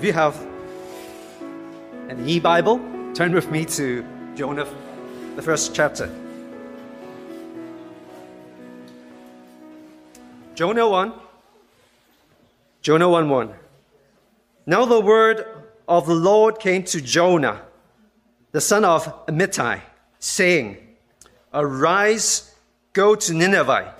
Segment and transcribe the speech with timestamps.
[0.00, 0.40] If you have
[2.08, 2.80] an e Bible,
[3.12, 4.02] turn with me to
[4.34, 4.66] Jonah,
[5.36, 6.08] the first chapter.
[10.54, 11.12] Jonah 1.
[12.80, 13.54] Jonah 1 1.
[14.64, 15.44] Now the word
[15.86, 17.60] of the Lord came to Jonah,
[18.52, 19.82] the son of Amittai,
[20.18, 20.78] saying,
[21.52, 22.54] Arise,
[22.94, 23.94] go to Nineveh,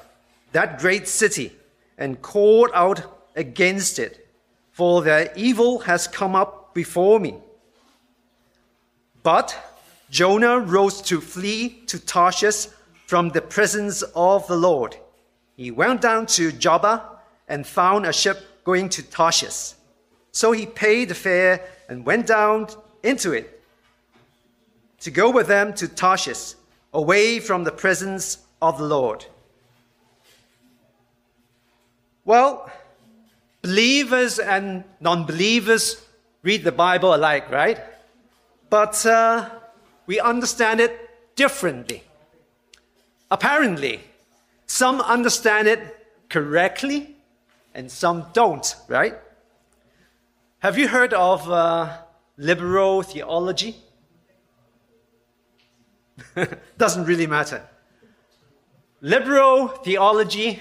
[0.52, 1.52] that great city,
[1.98, 4.29] and call out against it,
[4.80, 7.34] for their evil has come up before me.
[9.22, 9.54] But
[10.08, 12.66] Jonah rose to flee to Tarshish
[13.06, 14.96] from the presence of the Lord.
[15.54, 17.02] He went down to Joppa
[17.46, 19.74] and found a ship going to Tarshish.
[20.32, 22.68] So he paid the fare and went down
[23.02, 23.62] into it
[25.00, 26.54] to go with them to Tarshish,
[26.94, 29.26] away from the presence of the Lord.
[32.24, 32.70] Well,
[33.62, 36.04] believers and non believers
[36.42, 37.78] read the Bible alike, right?
[38.68, 39.50] But uh,
[40.06, 42.02] we understand it differently.
[43.30, 44.00] Apparently,
[44.66, 45.80] some understand it
[46.28, 47.16] correctly
[47.74, 49.14] and some don't, right?
[50.60, 51.98] Have you heard of uh,
[52.36, 53.76] liberal theology?
[56.78, 57.62] Doesn't really matter.
[59.00, 60.60] Liberal theology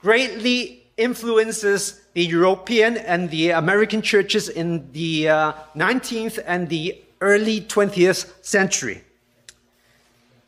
[0.00, 7.60] greatly influences the European and the American churches in the uh, 19th and the early
[7.60, 9.02] 20th century.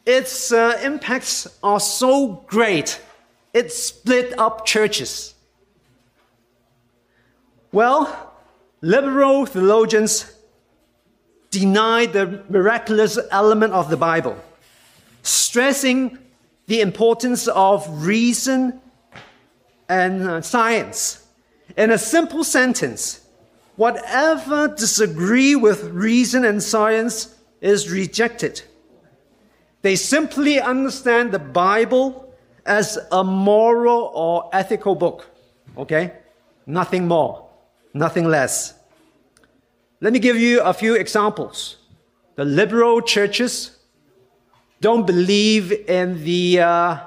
[0.04, 3.00] Its uh, impacts are so great,
[3.54, 5.34] it split up churches.
[7.72, 8.32] Well,
[8.82, 10.32] liberal theologians
[11.50, 14.36] deny the miraculous element of the Bible,
[15.22, 16.18] stressing
[16.66, 18.80] the importance of reason
[19.88, 21.23] and uh, science.
[21.76, 23.26] In a simple sentence,
[23.76, 28.62] whatever disagree with reason and science is rejected.
[29.82, 32.32] They simply understand the Bible
[32.64, 35.30] as a moral or ethical book.
[35.76, 36.12] Okay?
[36.66, 37.48] Nothing more,
[37.92, 38.74] nothing less.
[40.00, 41.78] Let me give you a few examples.
[42.36, 43.78] The liberal churches
[44.80, 46.98] don't believe in the uh,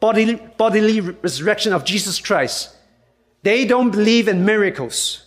[0.00, 2.75] bodily, bodily resurrection of Jesus Christ.
[3.46, 5.24] They don't believe in miracles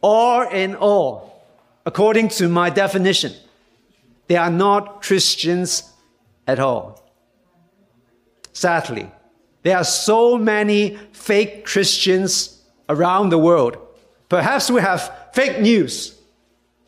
[0.00, 1.44] or in all,
[1.84, 3.34] according to my definition.
[4.26, 5.92] They are not Christians
[6.46, 7.04] at all.
[8.54, 9.06] Sadly,
[9.64, 13.76] there are so many fake Christians around the world.
[14.30, 16.18] Perhaps we have fake news,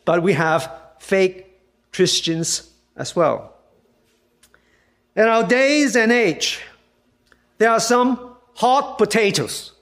[0.03, 0.67] but we have
[0.97, 1.45] fake
[1.91, 3.53] Christians as well.
[5.15, 6.59] In our days and age,
[7.59, 9.73] there are some hot potatoes.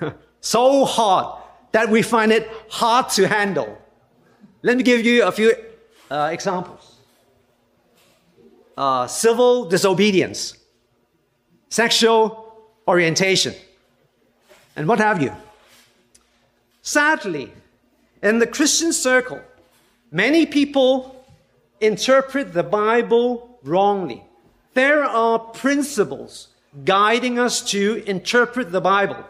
[0.40, 3.78] so hard that we find it hard to handle.
[4.62, 5.54] Let me give you a few
[6.10, 6.96] uh, examples.
[8.76, 10.56] Uh, civil disobedience,
[11.68, 12.54] sexual
[12.86, 13.54] orientation,
[14.76, 15.32] and what have you.
[16.82, 17.52] Sadly,
[18.22, 19.40] in the Christian circle,
[20.10, 21.24] many people
[21.80, 24.22] interpret the Bible wrongly.
[24.74, 26.48] There are principles
[26.84, 29.24] guiding us to interpret the Bible.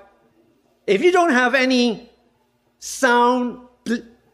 [0.88, 2.08] If you don't have any
[2.78, 3.58] sound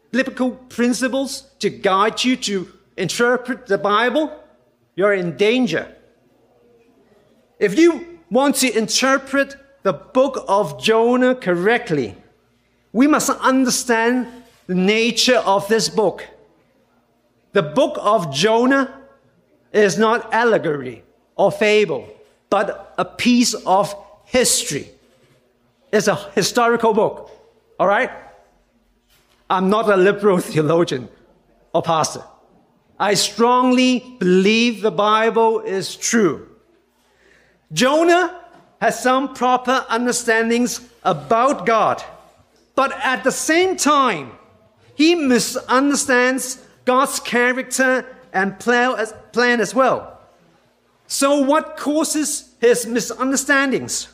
[0.09, 4.31] biblical principles to guide you to interpret the Bible,
[4.95, 5.93] you're in danger.
[7.59, 12.15] If you want to interpret the book of Jonah correctly,
[12.93, 14.25] we must understand
[14.67, 16.25] the nature of this book.
[17.51, 19.01] The book of Jonah
[19.73, 21.03] is not allegory
[21.35, 22.07] or fable,
[22.49, 23.93] but a piece of
[24.23, 24.94] history.
[25.95, 27.31] It's a historical book.
[27.79, 28.11] All right?
[29.49, 31.07] I'm not a liberal theologian
[31.73, 32.21] or pastor.
[32.99, 36.49] I strongly believe the Bible is true.
[37.71, 38.41] Jonah
[38.81, 42.03] has some proper understandings about God,
[42.75, 44.31] but at the same time,
[44.95, 50.19] he misunderstands God's character and plan as, plan as well.
[51.07, 54.09] So, what causes his misunderstandings?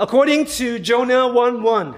[0.00, 1.94] According to Jonah 1 1,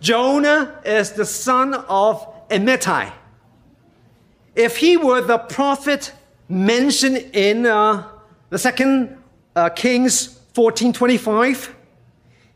[0.00, 3.12] Jonah is the son of Amittai.
[4.54, 6.12] If he were the prophet
[6.48, 8.06] mentioned in uh,
[8.50, 9.18] the second
[9.56, 11.74] uh, Kings 14:25,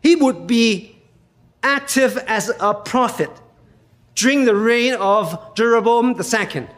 [0.01, 0.97] he would be
[1.65, 3.31] active as a prophet
[4.15, 6.69] during the reign of Jeroboam II.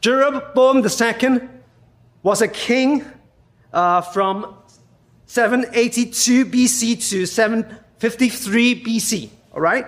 [0.00, 1.48] Jeroboam II
[2.24, 3.04] was a king
[3.72, 4.56] uh, from
[5.32, 9.30] 782 BC to 753 BC.
[9.54, 9.86] All right?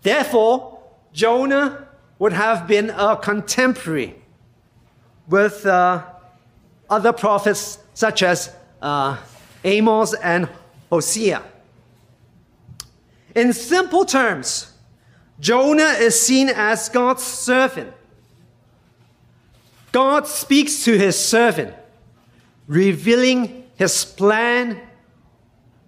[0.00, 0.80] Therefore,
[1.12, 1.86] Jonah
[2.18, 4.14] would have been a contemporary
[5.28, 6.06] with uh,
[6.88, 8.50] other prophets such as
[8.80, 9.18] uh,
[9.62, 10.48] Amos and
[10.88, 11.42] Hosea.
[13.34, 14.72] In simple terms,
[15.38, 17.92] Jonah is seen as God's servant.
[19.92, 21.74] God speaks to his servant,
[22.66, 24.80] revealing his plan,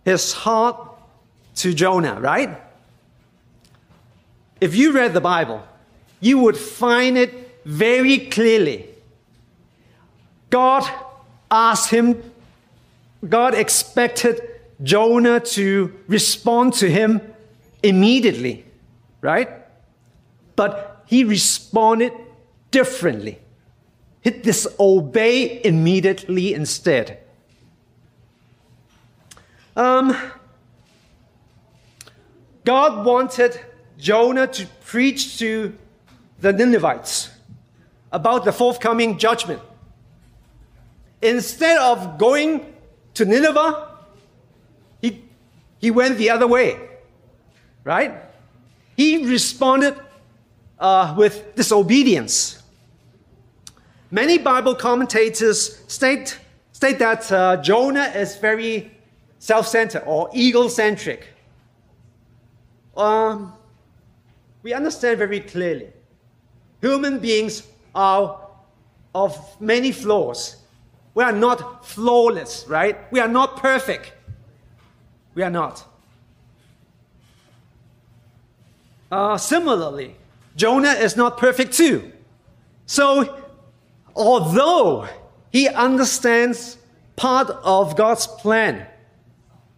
[0.05, 0.77] his heart
[1.57, 2.57] to Jonah, right?
[4.61, 5.63] If you read the Bible,
[6.21, 8.89] you would find it very clearly.
[10.51, 10.89] God
[11.51, 12.23] asked him,
[13.29, 14.41] God expected
[14.83, 17.21] Jonah to respond to him
[17.83, 18.65] immediately,
[19.21, 19.49] right?
[20.55, 22.13] But he responded
[22.71, 23.41] differently.
[24.21, 27.20] He disobeyed immediately instead.
[29.77, 30.17] Um,
[32.65, 33.61] God wanted
[33.99, 35.77] Jonah to preach to
[36.41, 37.31] the Ninevites
[38.13, 39.61] about the forthcoming judgment.
[41.23, 42.75] Instead of going
[43.15, 43.89] to Nineveh,
[45.01, 45.25] he,
[45.79, 46.79] he went the other way,
[47.85, 48.15] right?
[48.97, 49.97] He responded
[50.79, 52.63] uh, with disobedience.
[54.11, 56.39] Many Bible commentators state,
[56.73, 58.91] state that uh, Jonah is very
[59.41, 61.27] self centered or egocentric.
[62.97, 63.53] Um,
[64.63, 65.89] we understand very clearly
[66.81, 68.49] human beings are
[69.15, 70.57] of many flaws.
[71.15, 72.97] We are not flawless, right?
[73.11, 74.13] We are not perfect.
[75.35, 75.85] We are not.
[79.11, 80.17] Uh, similarly,
[80.55, 82.13] Jonah is not perfect too.
[82.87, 83.43] So,
[84.15, 85.09] although
[85.51, 86.79] he understands
[87.17, 88.87] part of God's plan,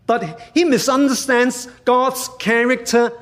[0.07, 3.13] but he misunderstands God's character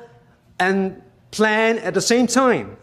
[0.59, 1.01] and
[1.31, 2.77] plan at the same time.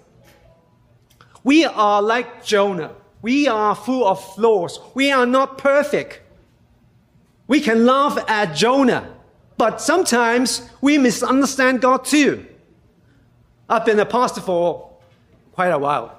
[1.45, 2.93] We are like Jonah.
[3.23, 4.81] We are full of flaws.
[4.95, 6.21] We are not perfect.
[7.47, 9.15] We can laugh at Jonah,
[9.57, 12.47] but sometimes we misunderstand God too.
[13.69, 14.91] I've been a pastor for
[15.53, 16.19] quite a while,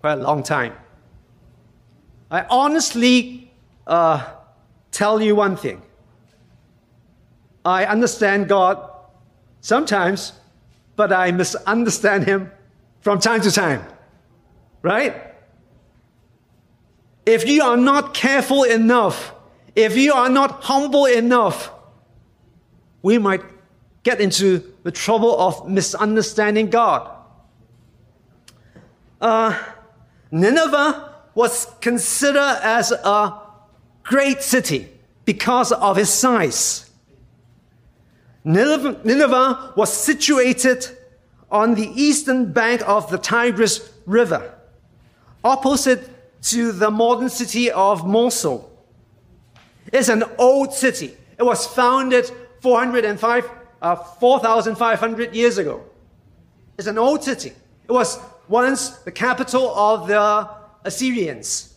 [0.00, 0.74] quite a long time.
[2.30, 3.52] I honestly
[3.86, 4.26] uh,
[4.90, 5.82] tell you one thing.
[7.64, 8.90] I understand God
[9.60, 10.32] sometimes,
[10.96, 12.50] but I misunderstand Him
[13.00, 13.84] from time to time.
[14.82, 15.14] Right?
[17.26, 19.34] If you are not careful enough,
[19.76, 21.70] if you are not humble enough,
[23.02, 23.42] we might
[24.02, 27.10] get into the trouble of misunderstanding God.
[29.20, 29.56] Uh,
[30.30, 33.38] Nineveh was considered as a
[34.02, 34.88] great city
[35.24, 36.89] because of its size.
[38.44, 40.86] Nineveh was situated
[41.50, 44.54] on the eastern bank of the Tigris River,
[45.44, 48.66] opposite to the modern city of Mosul.
[49.92, 51.16] It's an old city.
[51.38, 53.50] It was founded 405,
[53.82, 55.84] uh, 4,500 years ago.
[56.78, 57.52] It's an old city.
[57.88, 60.48] It was once the capital of the
[60.84, 61.74] Assyrians.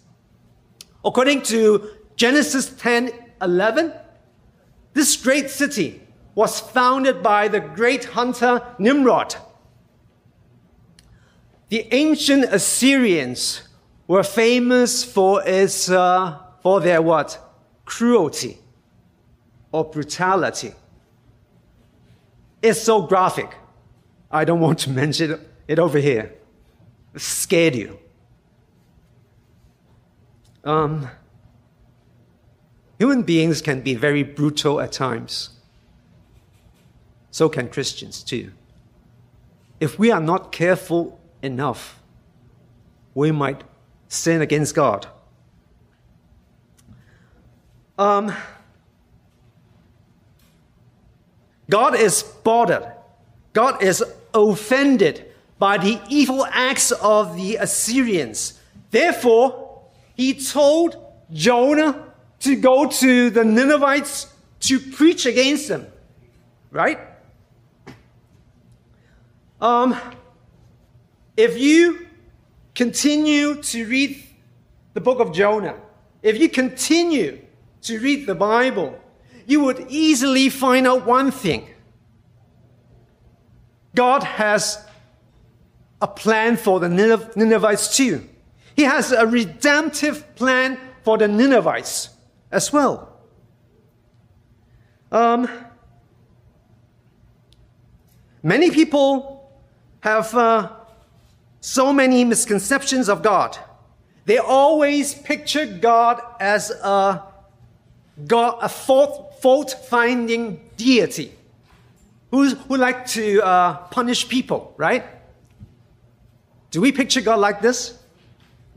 [1.04, 3.92] According to Genesis 10 11,
[4.94, 6.03] this great city
[6.36, 9.36] was founded by the great hunter Nimrod.
[11.70, 13.68] The ancient Assyrians
[14.08, 17.40] were famous for, its, uh, for their what?
[17.86, 18.58] Cruelty
[19.72, 20.74] or brutality.
[22.62, 23.50] It's so graphic.
[24.32, 26.34] I don't want to mention it over here.
[27.14, 28.00] It scared you.
[30.64, 31.10] Um,
[33.00, 35.53] human beings can be very brutal at times.
[37.34, 38.52] So can Christians too.
[39.80, 42.00] If we are not careful enough,
[43.16, 43.64] we might
[44.08, 45.08] sin against God.
[47.98, 48.32] Um,
[51.72, 52.86] God is bothered.
[53.54, 54.04] God is
[54.36, 55.26] offended
[55.58, 58.60] by the evil acts of the Assyrians.
[58.92, 59.82] Therefore,
[60.16, 65.88] he told Jonah to go to the Ninevites to preach against them.
[66.70, 67.00] Right?
[69.64, 69.96] Um,
[71.38, 72.06] if you
[72.76, 74.22] continue to read
[74.94, 75.78] the book of Jonah,
[76.22, 77.40] if you continue
[77.84, 79.00] to read the Bible,
[79.46, 81.70] you would easily find out one thing.
[83.96, 84.86] God has
[86.02, 88.28] a plan for the Ninevites too.
[88.76, 92.10] He has a redemptive plan for the Ninevites
[92.52, 93.18] as well.
[95.10, 95.48] Um,
[98.42, 99.33] many people
[100.04, 100.70] have uh,
[101.62, 103.58] so many misconceptions of God.
[104.26, 107.24] They always picture God as a
[108.28, 111.32] God, a fault, fault-finding deity
[112.32, 115.06] who, who like to uh, punish people, right?
[116.72, 117.98] Do we picture God like this?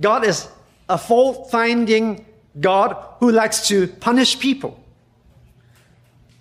[0.00, 0.46] God is
[0.88, 2.24] a fault-finding
[2.60, 4.78] God who likes to punish people.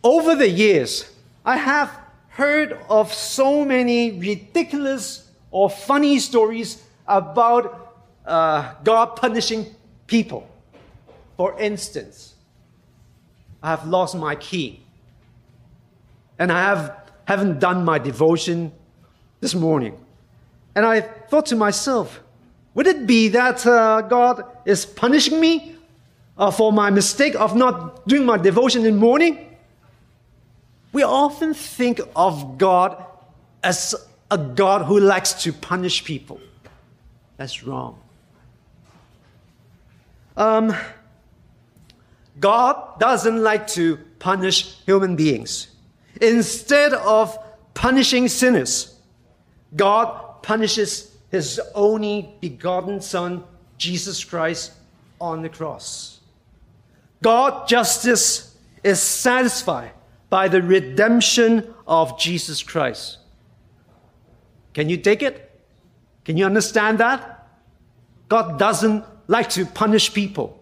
[0.04, 1.12] Over the years,
[1.44, 2.05] I have
[2.36, 9.65] heard of so many ridiculous or funny stories about uh, God punishing
[10.06, 10.46] people.
[11.38, 12.36] For instance,
[13.63, 14.82] I have lost my key.
[16.38, 18.74] And I have, haven't done my devotion
[19.39, 19.98] this morning.
[20.75, 22.22] And I thought to myself,
[22.74, 25.77] would it be that uh, God is punishing me
[26.38, 29.45] uh, for my mistake of not doing my devotion in the morning?
[30.96, 33.04] We often think of God
[33.62, 33.96] as
[34.32, 36.40] a God who likes to punish people.
[37.36, 38.00] That's wrong.
[40.38, 40.74] Um,
[42.40, 45.68] God doesn't like to punish human beings.
[46.22, 47.38] Instead of
[47.74, 48.98] punishing sinners,
[49.75, 53.44] God punishes his only begotten Son,
[53.78, 54.72] Jesus Christ,
[55.20, 56.22] on the cross.
[57.22, 59.92] God justice is satisfied
[60.29, 63.17] by the redemption of Jesus Christ.
[64.74, 65.51] Can you take it?
[66.25, 67.48] Can you understand that?
[68.27, 70.60] God doesn't like to punish people.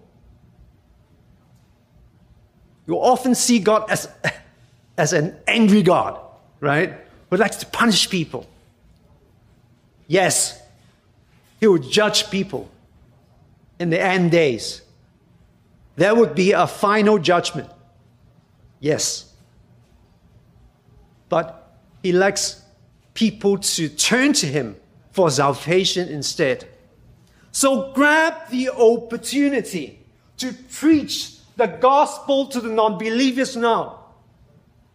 [2.86, 4.10] You often see God as,
[4.98, 6.20] as an angry God,
[6.60, 6.93] right?
[7.29, 8.46] Who likes to punish people.
[10.08, 10.62] Yes,
[11.60, 12.70] He will judge people
[13.79, 14.82] in the end days.
[15.96, 17.70] There would be a final judgment.
[18.79, 19.33] Yes.
[21.34, 21.68] But
[22.04, 22.62] He likes
[23.16, 24.75] people to turn to Him
[25.10, 26.68] for salvation instead.
[27.52, 29.98] So grab the opportunity
[30.38, 34.00] to preach the gospel to the non believers now.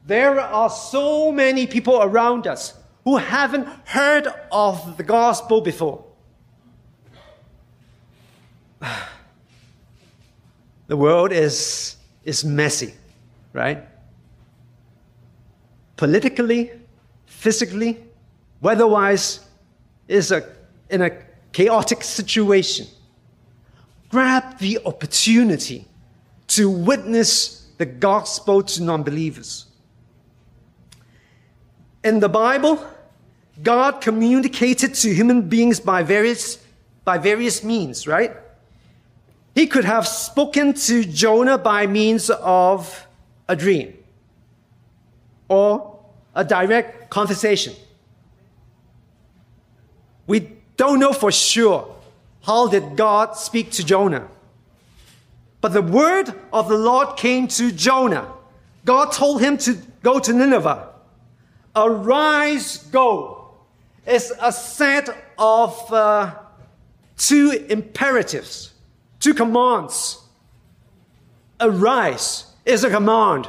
[0.06, 6.04] There are so many people around us who haven't heard of the gospel before.
[10.86, 12.94] The world is, is messy,
[13.52, 13.84] right?
[15.98, 16.70] Politically,
[17.26, 17.98] physically,
[18.60, 19.40] weather-wise,
[20.06, 20.48] is a,
[20.88, 21.10] in a
[21.52, 22.86] chaotic situation.
[24.08, 25.86] Grab the opportunity
[26.46, 29.66] to witness the gospel to non believers.
[32.04, 32.80] In the Bible,
[33.60, 36.64] God communicated to human beings by various,
[37.04, 38.36] by various means, right?
[39.52, 43.08] He could have spoken to Jonah by means of
[43.48, 43.97] a dream
[45.48, 45.98] or
[46.34, 47.74] a direct conversation.
[50.26, 51.94] We don't know for sure
[52.42, 54.28] how did God speak to Jonah.
[55.60, 58.30] But the word of the Lord came to Jonah.
[58.84, 60.88] God told him to go to Nineveh.
[61.74, 63.54] Arise, go.
[64.06, 66.34] It's a set of uh,
[67.16, 68.72] two imperatives,
[69.20, 70.22] two commands.
[71.60, 73.48] Arise is a command.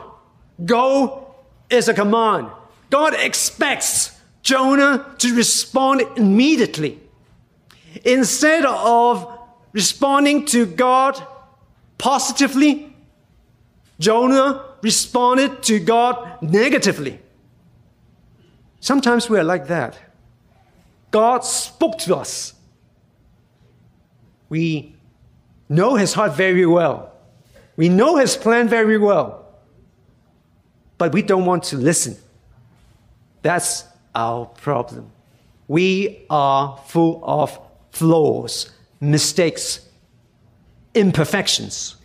[0.66, 1.29] Go
[1.70, 2.48] is a command.
[2.90, 7.00] God expects Jonah to respond immediately.
[8.04, 9.40] Instead of
[9.74, 11.22] responding to God
[11.98, 12.96] positively,
[14.00, 17.20] Jonah responded to God negatively.
[18.80, 19.98] Sometimes we are like that.
[21.12, 22.54] God spoke to us.
[24.48, 24.96] We
[25.68, 27.14] know his heart very well.
[27.76, 29.49] We know his plan very well.
[31.00, 32.16] But we don't want to listen.
[33.42, 35.10] That's our problem.
[35.68, 37.58] We are full of
[37.92, 39.88] flaws, mistakes,
[40.94, 41.96] imperfections.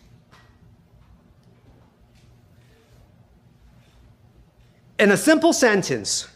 [4.99, 6.29] In a simple sentence,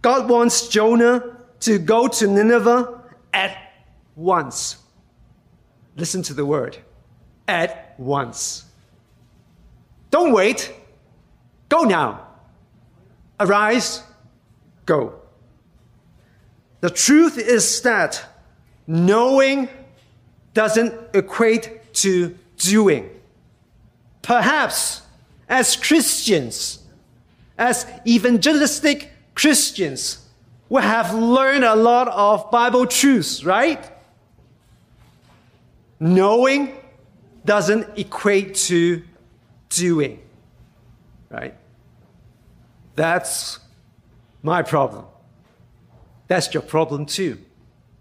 [0.00, 3.02] God wants Jonah to go to Nineveh
[3.34, 3.56] at
[4.16, 4.78] once.
[5.96, 6.78] Listen to the word
[7.46, 8.64] at once.
[10.10, 10.72] Don't wait.
[11.70, 12.26] Go now.
[13.38, 14.02] Arise.
[14.84, 15.14] Go.
[16.80, 18.22] The truth is that
[18.86, 19.68] knowing
[20.52, 23.08] doesn't equate to doing.
[24.20, 25.02] Perhaps
[25.48, 26.80] as Christians,
[27.56, 30.26] as evangelistic Christians,
[30.68, 33.90] we have learned a lot of Bible truths, right?
[35.98, 36.76] Knowing
[37.44, 39.02] doesn't equate to
[39.68, 40.20] doing,
[41.30, 41.54] right?
[43.00, 43.58] That's
[44.42, 45.06] my problem.
[46.28, 47.38] That's your problem too.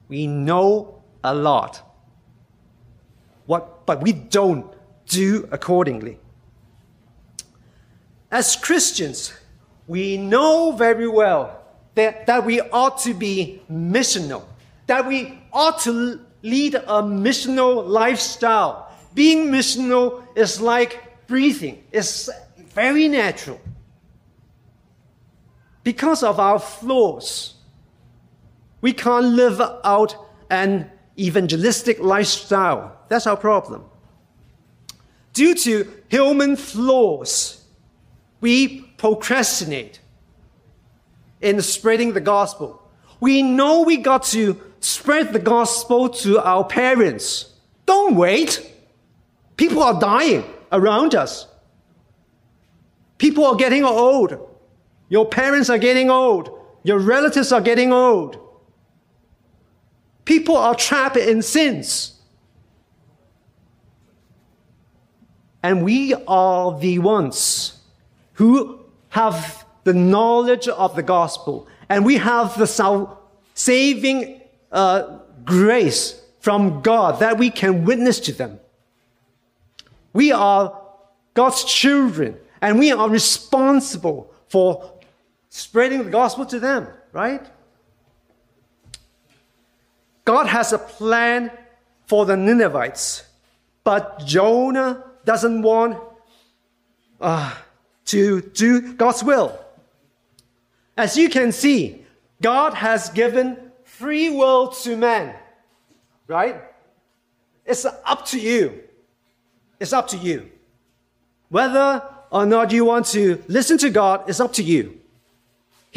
[0.10, 1.82] We know a lot.
[3.46, 4.66] What, but we don't
[5.08, 6.20] do accordingly.
[8.30, 9.32] As Christians,
[9.88, 11.64] we know very well
[11.96, 14.44] that, that we ought to be missional,
[14.88, 18.92] that we ought to lead a missional lifestyle.
[19.14, 22.30] Being missional is like breathing, it's
[22.74, 23.62] very natural.
[25.84, 27.56] Because of our flaws,
[28.82, 30.16] we can't live out
[30.50, 32.98] an evangelistic lifestyle.
[33.08, 33.86] That's our problem.
[35.34, 37.64] Due to human flaws,
[38.42, 40.00] we procrastinate
[41.42, 42.82] in spreading the gospel.
[43.20, 47.54] We know we got to spread the gospel to our parents.
[47.86, 48.66] Don't wait.
[49.58, 51.48] People are dying around us.
[53.18, 54.49] People are getting old.
[55.10, 56.58] Your parents are getting old.
[56.84, 58.38] Your relatives are getting old.
[60.26, 62.20] People are trapped in sins.
[65.62, 67.82] And we are the ones
[68.34, 73.18] who have the knowledge of the gospel and we have the
[73.56, 78.60] saving uh, grace from God that we can witness to them.
[80.14, 80.80] We are
[81.34, 84.99] God's children and we are responsible for
[85.50, 87.46] spreading the gospel to them, right?
[90.26, 91.52] God has a plan
[92.06, 93.24] for the Ninevites,
[93.84, 95.98] but Jonah doesn't want
[97.20, 97.56] uh,
[98.06, 99.60] to do God's will.
[100.98, 102.06] As you can see,
[102.42, 105.36] God has given free will to man,
[106.28, 106.62] right?
[107.66, 108.84] It's up to you.
[109.80, 110.50] It's up to you.
[111.50, 114.99] Whether or not you want to listen to God is up to you.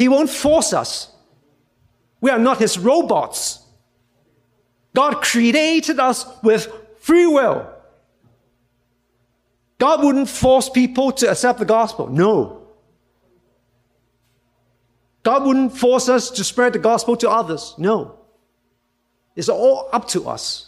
[0.03, 1.09] He won't force us.
[2.19, 3.65] We are not his robots.
[4.93, 6.67] God created us with
[6.99, 7.73] free will.
[9.77, 12.07] God wouldn't force people to accept the gospel.
[12.07, 12.67] No.
[15.23, 17.73] God wouldn't force us to spread the gospel to others.
[17.77, 18.19] No.
[19.37, 20.67] It's all up to us.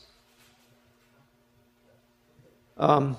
[2.78, 3.18] Um,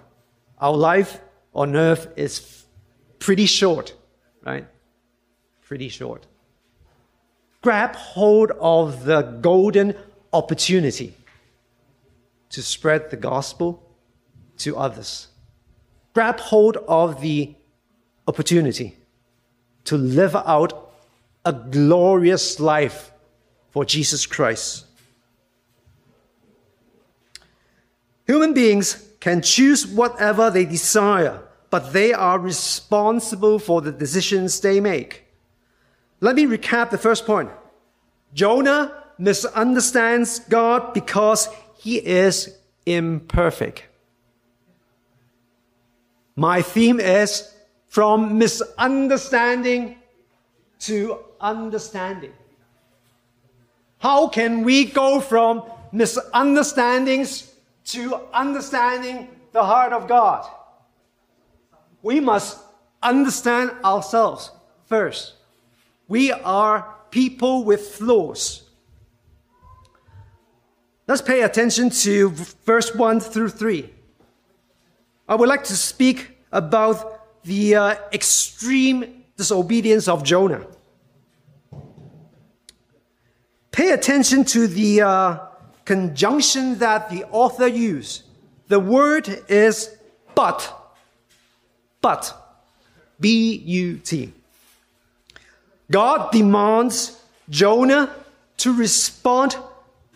[0.59, 1.21] our life
[1.55, 2.65] on earth is
[3.19, 3.95] pretty short,
[4.43, 4.67] right?
[5.67, 6.27] Pretty short.
[7.61, 9.97] Grab hold of the golden
[10.33, 11.13] opportunity
[12.51, 13.83] to spread the gospel
[14.59, 15.27] to others.
[16.15, 17.57] Grab hold of the
[18.29, 18.97] opportunity
[19.85, 20.93] to live out
[21.45, 23.11] a glorious life
[23.71, 24.87] for Jesus Christ.
[28.27, 34.79] Human beings can choose whatever they desire, but they are responsible for the decisions they
[34.79, 35.26] make.
[36.21, 37.51] Let me recap the first point.
[38.33, 41.49] Jonah misunderstands God because
[41.79, 43.85] he is imperfect.
[46.35, 47.53] My theme is
[47.87, 49.97] from misunderstanding
[50.81, 52.33] to understanding.
[53.99, 57.55] How can we go from misunderstandings
[57.87, 60.47] to understanding the heart of God?
[62.03, 62.59] We must
[63.03, 64.51] understand ourselves
[64.85, 65.33] first.
[66.09, 68.63] We are people with flaws.
[71.09, 72.31] Let's pay attention to
[72.65, 73.91] verse 1 through 3.
[75.29, 80.67] I would like to speak about the uh, extreme disobedience of Jonah.
[83.71, 85.39] Pay attention to the uh,
[85.85, 88.23] conjunction that the author used.
[88.69, 89.97] The word is
[90.35, 90.73] but.
[92.01, 92.35] But.
[93.21, 94.33] B U T.
[95.91, 98.15] God demands Jonah
[98.59, 99.57] to respond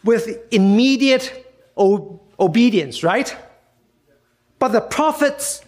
[0.02, 1.46] with immediate
[1.78, 3.36] obedience, right?
[4.58, 5.62] But the prophet's,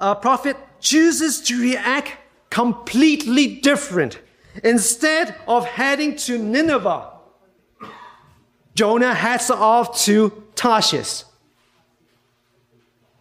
[0.00, 2.12] uh, prophet chooses to react
[2.50, 4.18] completely different.
[4.62, 7.08] Instead of heading to Nineveh,
[8.74, 11.24] Jonah heads off to Tarshish.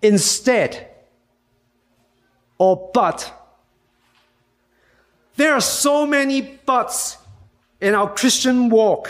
[0.01, 0.87] Instead,
[2.57, 3.40] or but,
[5.41, 7.17] there are so many buts
[7.81, 9.09] in our Christian walk.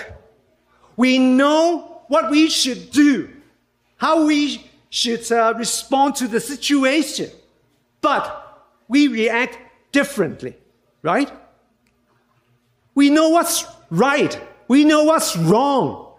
[0.96, 3.30] We know what we should do,
[3.98, 7.30] how we should uh, respond to the situation,
[8.00, 8.24] but
[8.88, 9.58] we react
[9.91, 10.56] differently,
[11.02, 11.30] right?
[12.96, 14.39] We know what's right,
[14.70, 16.13] we know what's wrong,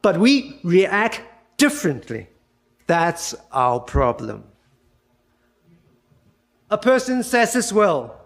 [0.00, 1.20] but we react
[1.58, 2.28] differently.
[2.86, 4.44] That's our problem.
[6.70, 8.23] A person says as well,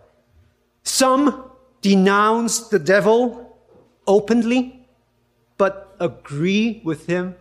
[0.83, 3.57] Some denounce the devil
[4.07, 4.87] openly,
[5.57, 7.35] but agree with him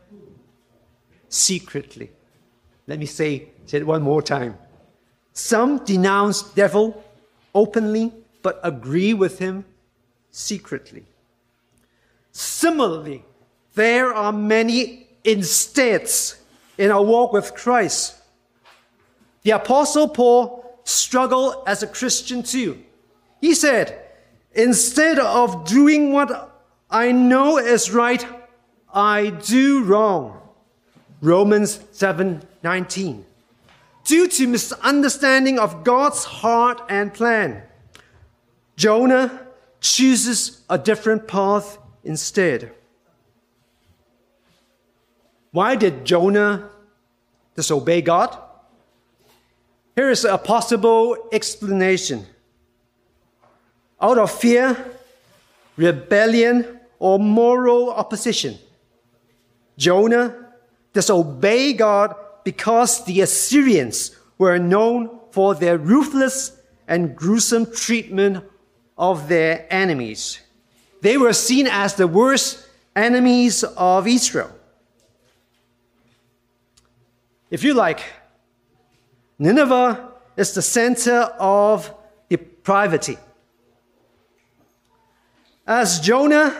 [1.30, 2.12] secretly.
[2.88, 4.58] Let me say, say it one more time.
[5.34, 7.04] Some denounce devil
[7.54, 9.66] openly, but agree with him
[10.32, 11.06] secretly.
[12.32, 13.24] Similarly,
[13.76, 16.40] there are many insteads
[16.78, 18.16] in our walk with Christ.
[19.44, 22.84] The Apostle Paul struggled as a Christian too.
[23.42, 24.04] He said,
[24.54, 28.26] Instead of doing what I know is right,
[28.94, 30.42] I do wrong.
[31.22, 33.26] Romans 7 19.
[34.04, 37.62] Due to misunderstanding of God's heart and plan,
[38.76, 39.48] Jonah
[39.82, 42.72] chooses a different path instead.
[45.52, 46.70] Why did Jonah
[47.56, 48.38] disobey God?
[49.96, 52.26] Here is a possible explanation.
[54.02, 54.92] Out of fear,
[55.76, 58.58] rebellion, or moral opposition,
[59.78, 60.48] Jonah
[60.94, 66.58] disobeyed God because the Assyrians were known for their ruthless
[66.88, 68.44] and gruesome treatment
[68.98, 70.40] of their enemies.
[71.02, 74.52] They were seen as the worst enemies of Israel.
[77.52, 78.02] If you like,
[79.40, 81.94] Nineveh is the center of
[82.30, 83.18] depravity.
[85.68, 86.56] As Jonah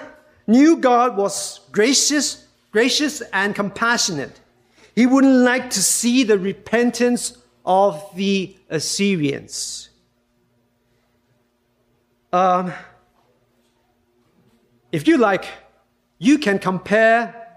[0.48, 4.42] knew God was gracious, gracious and compassionate,
[4.96, 9.90] he wouldn't like to see the repentance of the Assyrians.
[12.34, 12.74] Um,
[14.92, 15.46] if you like,
[16.20, 17.48] you can compare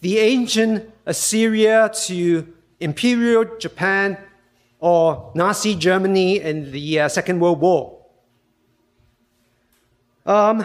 [0.00, 4.16] the ancient Assyria to Imperial Japan
[4.78, 7.99] or Nazi Germany in the uh, Second World War.
[10.30, 10.64] Um,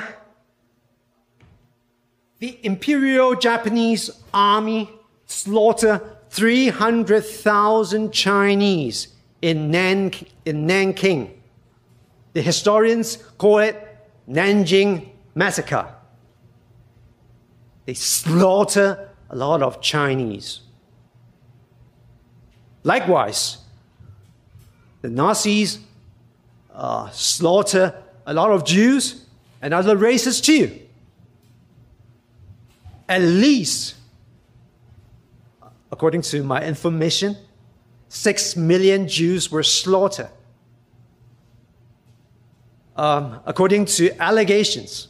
[2.37, 4.91] the Imperial Japanese army
[5.25, 9.07] slaughtered 300,000 Chinese
[9.41, 10.11] in, Nan-
[10.45, 11.41] in Nanking.
[12.33, 13.75] The historians call it
[14.29, 15.95] Nanjing Massacre.
[17.87, 20.59] They slaughter a lot of Chinese.
[22.83, 23.57] Likewise,
[25.01, 25.79] the Nazis
[26.71, 27.95] uh, slaughter
[28.27, 29.24] a lot of Jews
[29.61, 30.79] and other races too.
[33.07, 33.95] At least,
[35.91, 37.37] according to my information,
[38.09, 40.29] six million Jews were slaughtered.
[42.95, 45.09] Um, according to allegations,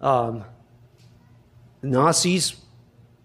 [0.00, 0.44] um,
[1.80, 2.56] the Nazis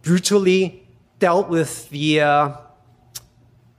[0.01, 2.51] brutally dealt with the uh,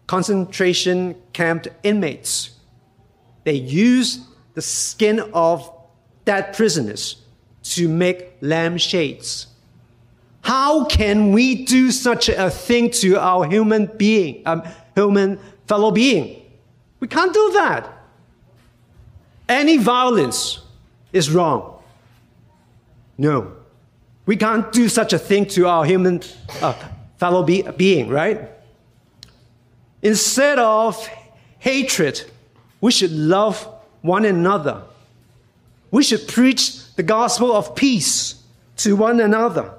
[0.06, 2.50] concentration camp inmates.
[3.44, 4.20] They used
[4.54, 5.70] the skin of
[6.24, 7.22] dead prisoners
[7.62, 9.46] to make lampshades.
[10.42, 14.62] How can we do such a thing to our human being, um,
[14.94, 16.42] human fellow being?
[16.98, 17.88] We can't do that.
[19.48, 20.60] Any violence
[21.12, 21.82] is wrong.
[23.18, 23.52] No.
[24.26, 26.22] We can't do such a thing to our human
[26.62, 26.74] uh,
[27.18, 28.48] fellow be- being, right?
[30.02, 31.06] Instead of
[31.58, 32.24] hatred,
[32.80, 33.68] we should love
[34.02, 34.82] one another.
[35.90, 38.42] We should preach the gospel of peace
[38.78, 39.74] to one another.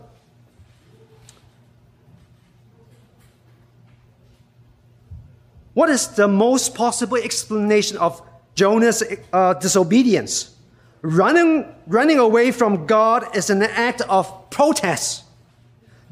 [5.74, 8.22] What is the most possible explanation of
[8.56, 10.54] Jonah's uh, disobedience?
[11.02, 15.24] Running, running away from God is an act of protest.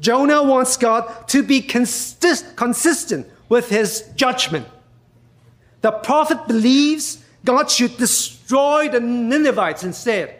[0.00, 4.66] Jonah wants God to be consist- consistent with his judgment.
[5.82, 10.36] The prophet believes God should destroy the Ninevites instead.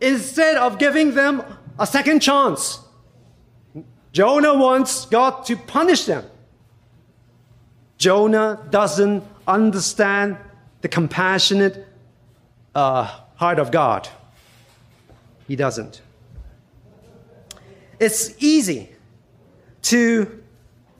[0.00, 1.42] Instead of giving them
[1.78, 2.80] a second chance,
[4.10, 6.24] Jonah wants God to punish them.
[7.98, 10.38] Jonah doesn't understand
[10.80, 11.86] the compassionate
[12.74, 13.02] uh,
[13.34, 14.08] heart of God.
[15.46, 16.00] He doesn't.
[18.00, 18.88] It's easy
[19.82, 20.42] to,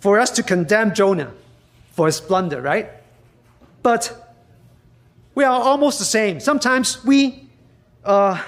[0.00, 1.32] for us to condemn Jonah
[1.92, 2.90] for his blunder, right?
[3.82, 4.23] But
[5.34, 6.40] we are almost the same.
[6.40, 7.48] Sometimes we
[8.04, 8.42] uh,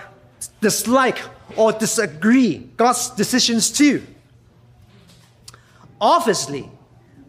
[0.61, 1.19] dislike
[1.57, 4.03] or disagree God's decisions too.
[6.01, 6.71] Obviously,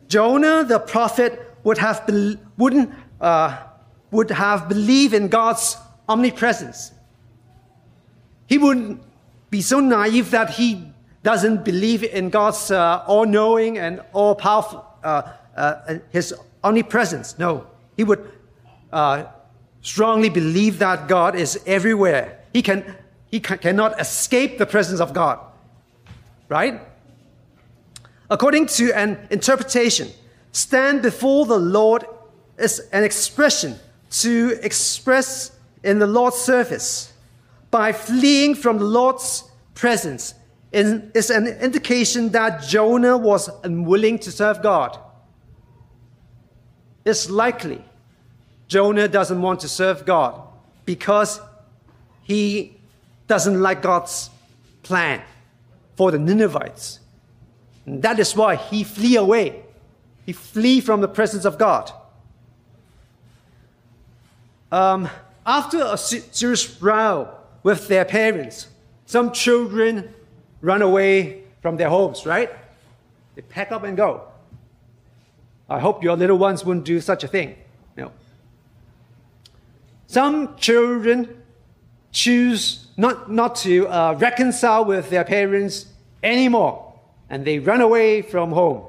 [0.07, 3.57] Jonah the prophet would have be- wouldn't uh,
[4.11, 6.91] would have believed in God's omnipresence.
[8.47, 9.01] He wouldn't
[9.49, 10.83] be so naive that he
[11.23, 17.37] doesn't believe in God's uh, all-knowing and all-powerful uh, uh, his omnipresence.
[17.37, 17.67] No,
[17.97, 18.31] he would
[18.93, 19.25] uh,
[19.88, 22.39] strongly believe that God is everywhere.
[22.52, 22.84] He, can,
[23.32, 25.39] he ca- cannot escape the presence of God.
[26.50, 26.82] Right?
[28.30, 30.10] According to an interpretation,
[30.52, 32.04] stand before the Lord
[32.58, 35.52] is an expression to express
[35.84, 37.13] in the Lord's service
[37.71, 40.34] by fleeing from the Lord's presence
[40.73, 45.00] is an indication that Jonah was unwilling to serve God.
[47.06, 47.82] It's likely
[48.67, 50.41] Jonah doesn't want to serve God
[50.86, 51.39] because
[52.23, 52.77] he
[53.27, 54.30] doesn't like God's
[54.84, 55.21] plan
[55.95, 56.99] for the Ninevites.
[57.86, 59.63] And that is why he flee away.
[60.25, 61.91] He flee from the presence of God.
[64.71, 65.10] Um,
[65.45, 67.30] after a serious row
[67.63, 68.67] with their parents,
[69.06, 70.13] some children
[70.62, 72.49] run away from their homes, right?
[73.36, 74.23] They pack up and go.
[75.69, 77.56] I hope your little ones wouldn't do such a thing.
[80.07, 81.43] Some children
[82.11, 85.85] choose not, not to uh, reconcile with their parents
[86.23, 86.93] anymore,
[87.29, 88.85] and they run away from home.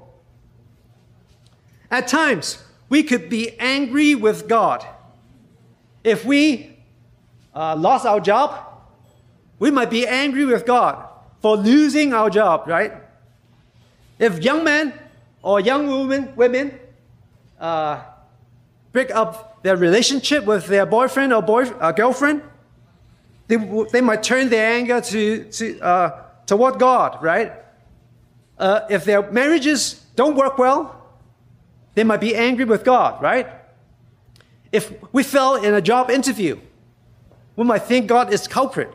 [1.90, 4.86] At times, we could be angry with God.
[6.04, 6.78] If we
[7.54, 8.64] uh, lost our job,
[9.58, 11.04] we might be angry with God
[11.42, 12.92] for losing our job, right?
[14.18, 14.94] If young men
[15.42, 16.78] or young women, women
[17.58, 18.02] uh,
[18.92, 22.42] break up their relationship with their boyfriend or boy, uh, girlfriend,
[23.46, 23.56] they,
[23.92, 27.52] they might turn their anger to, to, uh, toward God, right?
[28.58, 30.94] Uh, if their marriages don't work well,
[31.94, 33.48] they might be angry with God, right?
[34.70, 36.60] If we fail in a job interview,
[37.56, 38.92] we might think God is culprit.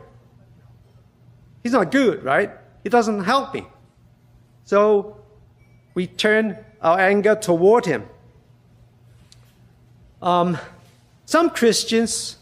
[1.62, 2.50] He's not good, right?
[2.82, 3.66] He doesn't help me.
[4.64, 5.18] So
[5.94, 8.04] we turn our anger toward him.
[10.24, 10.56] Um,
[11.26, 12.38] some Christians,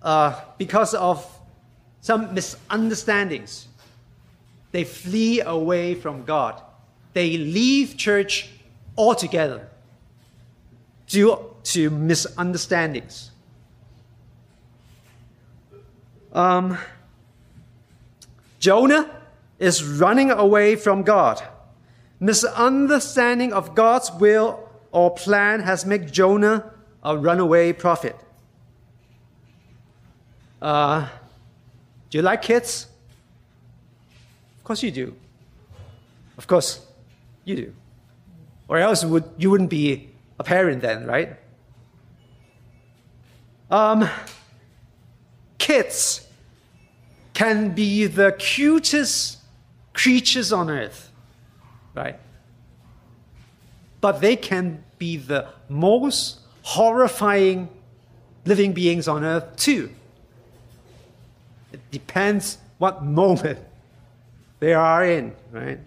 [0.00, 1.26] uh, because of
[2.00, 3.66] some misunderstandings,
[4.70, 6.62] they flee away from God.
[7.12, 8.48] They leave church
[8.96, 9.68] altogether
[11.08, 13.32] due to misunderstandings.
[16.32, 16.78] Um,
[18.60, 19.10] Jonah
[19.58, 21.42] is running away from God.
[22.20, 26.70] Misunderstanding of God's will or plan has made Jonah
[27.04, 28.16] a runaway prophet.
[30.62, 31.06] Uh,
[32.10, 32.86] do you like kids?
[34.58, 35.14] Of course you do.
[36.38, 36.86] Of course
[37.44, 37.74] you do.
[38.68, 41.36] Or else would, you wouldn't be a parent then, right?
[43.70, 44.08] Um,
[45.58, 46.26] kids
[47.34, 49.38] can be the cutest
[49.92, 51.10] creatures on earth,
[51.94, 52.18] right?
[54.00, 57.68] But they can be the most horrifying
[58.44, 59.90] living beings on earth, too.
[61.72, 63.58] It depends what moment
[64.58, 65.78] they are in, right?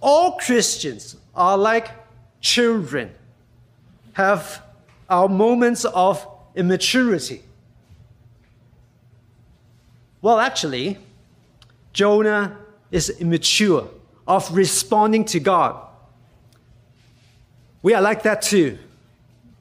[0.00, 1.90] All Christians are like
[2.40, 3.10] children,
[4.14, 4.62] have
[5.08, 7.42] our moments of immaturity
[10.22, 10.98] well, actually,
[11.92, 12.56] Jonah
[12.92, 13.88] is immature
[14.26, 15.84] of responding to God.
[17.82, 18.78] We are like that too.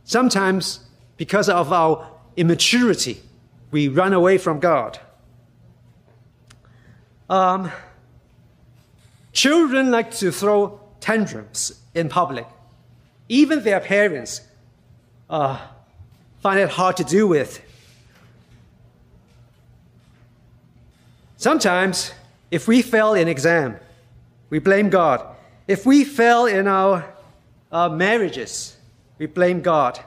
[0.03, 0.81] Sometimes,
[1.17, 2.07] because of our
[2.37, 3.21] immaturity,
[3.71, 4.99] we run away from God.
[7.29, 7.71] Um,
[9.31, 12.45] children like to throw tantrums in public.
[13.29, 14.41] Even their parents
[15.29, 15.59] uh,
[16.41, 17.61] find it hard to deal with.
[21.37, 22.11] Sometimes,
[22.51, 23.79] if we fail in exam,
[24.49, 25.25] we blame God.
[25.67, 27.05] If we fail in our
[27.71, 28.77] uh, marriages,
[29.17, 29.99] we blame God.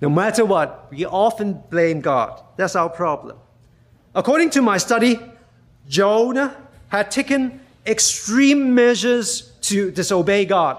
[0.00, 2.42] No matter what, we often blame God.
[2.56, 3.36] That's our problem.
[4.14, 5.18] According to my study,
[5.88, 6.56] Jonah
[6.88, 10.78] had taken extreme measures to disobey God.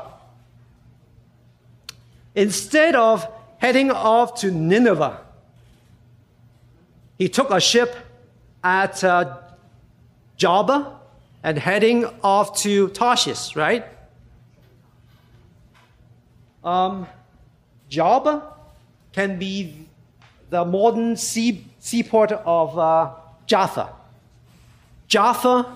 [2.35, 5.19] Instead of heading off to Nineveh,
[7.17, 7.95] he took a ship
[8.63, 9.37] at uh,
[10.37, 10.99] Joppa
[11.43, 13.85] and heading off to Tarshish, right?
[16.63, 17.07] Um,
[17.89, 18.53] Joppa
[19.13, 19.87] can be
[20.49, 23.11] the modern sea, seaport of uh,
[23.45, 23.89] Jaffa.
[25.07, 25.75] Jaffa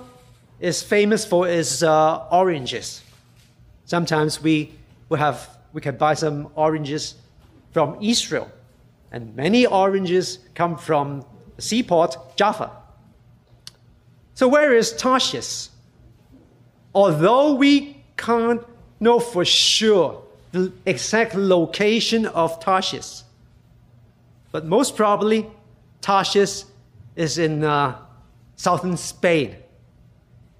[0.59, 3.01] is famous for its uh, oranges.
[3.85, 4.73] Sometimes we,
[5.09, 7.15] we, have, we can buy some oranges
[7.71, 8.49] from Israel,
[9.11, 11.25] and many oranges come from
[11.57, 12.71] seaport, Jaffa.
[14.35, 15.69] So, where is Tarshish?
[16.95, 18.61] Although we can't
[18.99, 20.22] know for sure
[20.53, 23.23] the exact location of Tarshish.
[24.51, 25.47] But most probably,
[25.99, 26.63] Tarshish
[27.15, 27.97] is in uh,
[28.55, 29.55] southern Spain.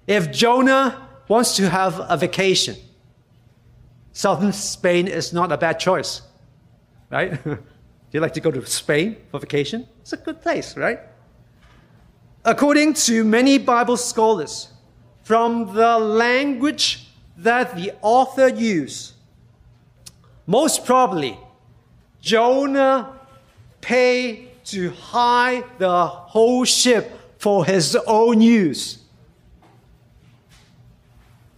[0.06, 2.76] If Jonah wants to have a vacation,
[4.12, 6.22] southern Spain is not a bad choice,
[7.08, 7.42] right?
[7.44, 7.58] Do
[8.10, 9.86] you like to go to Spain for vacation?
[10.00, 10.98] It's a good place, right?
[12.44, 14.68] According to many Bible scholars,
[15.22, 19.13] from the language that the author used,
[20.46, 21.38] most probably
[22.20, 23.18] Jonah
[23.80, 28.98] paid to hide the whole ship for his own use.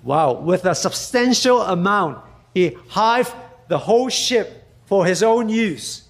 [0.03, 2.18] Wow, with a substantial amount,
[2.55, 3.35] he hived
[3.68, 6.05] the whole ship for his own use.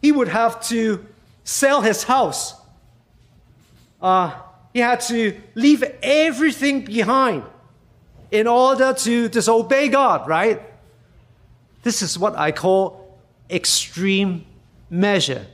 [0.00, 1.04] He would have to
[1.44, 2.54] sell his house.
[4.00, 4.32] Uh,
[4.72, 7.44] he had to leave everything behind
[8.30, 10.71] in order to disobey God, right?
[11.82, 13.18] This is what I call
[13.50, 14.44] extreme
[14.90, 15.46] measure.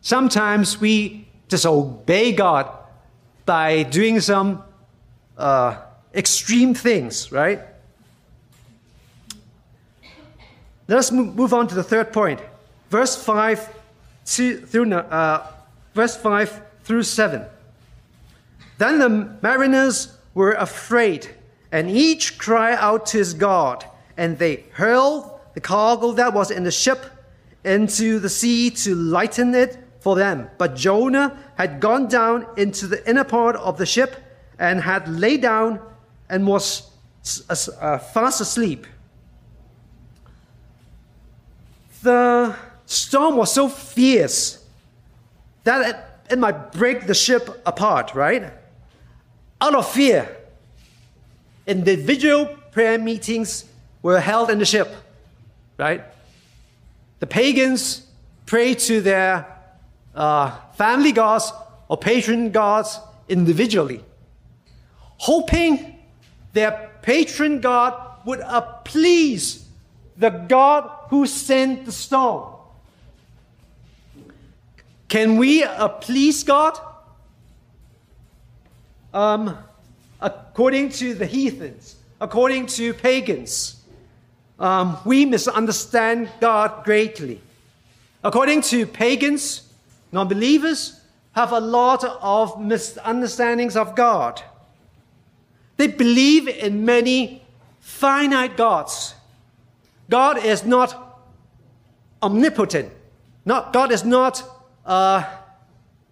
[0.00, 2.70] Sometimes we disobey God
[3.46, 4.62] by doing some
[5.36, 5.76] uh,
[6.14, 7.60] extreme things, right?
[10.88, 12.40] Let us move on to the third point.
[12.90, 13.74] Verse 5
[14.26, 15.46] through, uh,
[15.94, 17.44] verse 5 through 7.
[18.78, 21.28] Then the mariners were afraid,
[21.72, 23.84] and each cried out to his God,
[24.16, 27.06] and they hurled the cargo that was in the ship
[27.64, 30.50] into the sea to lighten it for them.
[30.58, 34.16] But Jonah had gone down into the inner part of the ship
[34.58, 35.80] and had laid down
[36.28, 36.90] and was
[37.48, 38.86] uh, fast asleep.
[42.02, 44.62] The storm was so fierce
[45.64, 45.88] that
[46.28, 48.52] it, it might break the ship apart, right?
[49.60, 50.36] Out of fear,
[51.66, 53.64] individual prayer meetings
[54.04, 54.94] were held in the ship,
[55.78, 56.04] right?
[57.20, 58.06] The pagans
[58.44, 59.46] prayed to their
[60.14, 61.50] uh, family gods
[61.88, 64.04] or patron gods individually,
[65.16, 65.98] hoping
[66.52, 67.94] their patron god
[68.26, 68.42] would
[68.84, 69.66] please
[70.18, 72.52] the God who sent the storm.
[75.08, 75.64] Can we
[76.02, 76.78] please God?
[79.14, 79.56] Um,
[80.20, 83.80] according to the heathens, according to pagans,
[84.58, 87.40] um, we misunderstand God greatly.
[88.22, 89.72] According to pagans,
[90.12, 91.00] non believers
[91.32, 94.40] have a lot of misunderstandings of God.
[95.76, 97.42] They believe in many
[97.80, 99.14] finite gods.
[100.08, 101.20] God is not
[102.22, 102.92] omnipotent.
[103.44, 104.42] Not, God is not
[104.86, 105.24] uh,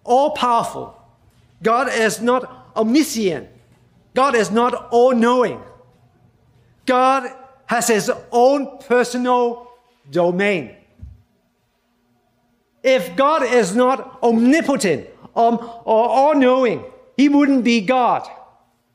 [0.03, 0.99] all powerful.
[1.61, 3.47] God is not omniscient.
[4.13, 5.61] God is not all knowing.
[6.85, 7.31] God
[7.65, 9.71] has his own personal
[10.11, 10.75] domain.
[12.83, 16.83] If God is not omnipotent um, or all knowing,
[17.15, 18.27] he wouldn't be God,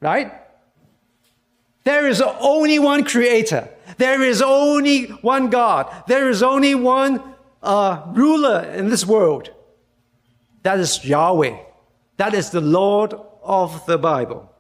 [0.00, 0.33] right?
[1.85, 3.68] There is only one creator.
[3.96, 5.90] There is only one God.
[6.07, 7.22] There is only one
[7.62, 9.50] uh, ruler in this world.
[10.62, 11.57] That is Yahweh.
[12.18, 14.52] That is the Lord of the Bible.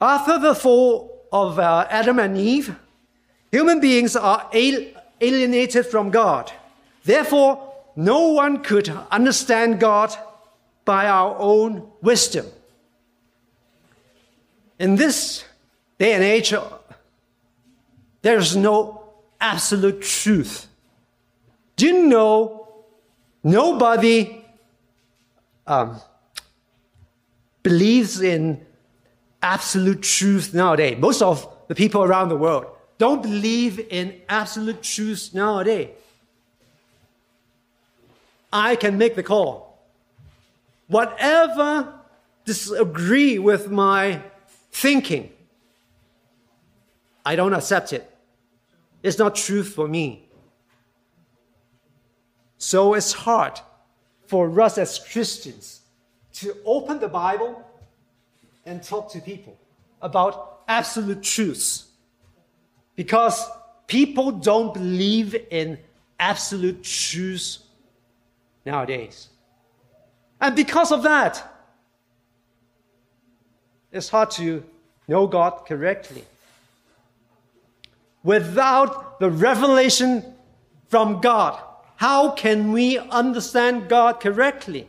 [0.00, 2.76] After the fall of uh, Adam and Eve,
[3.50, 6.52] human beings are alienated from God.
[7.02, 10.14] Therefore, no one could understand God
[10.84, 12.46] by our own wisdom.
[14.78, 15.44] In this
[15.98, 16.54] day and age,
[18.22, 19.02] there is no
[19.40, 20.68] absolute truth.
[21.74, 22.68] Do you know
[23.42, 24.44] nobody
[25.66, 26.00] um,
[27.64, 28.64] believes in
[29.44, 30.96] absolute truth nowadays?
[30.98, 32.66] Most of the people around the world
[32.98, 35.90] don't believe in absolute truth nowadays.
[38.52, 39.78] I can make the call.
[40.86, 41.92] Whatever
[42.44, 44.22] disagree with my
[44.70, 45.30] thinking.
[47.24, 48.10] I don't accept it.
[49.02, 50.28] It's not truth for me.
[52.58, 53.60] So it's hard
[54.26, 55.80] for us as Christians
[56.34, 57.64] to open the Bible
[58.66, 59.56] and talk to people
[60.00, 61.86] about absolute truths
[62.96, 63.48] because
[63.86, 65.78] people don't believe in
[66.18, 67.60] absolute truths
[68.64, 69.28] nowadays.
[70.40, 71.42] And because of that,
[73.92, 74.64] it's hard to
[75.06, 76.24] know God correctly.
[78.22, 80.24] Without the revelation
[80.88, 81.60] from God,
[81.96, 84.88] how can we understand God correctly?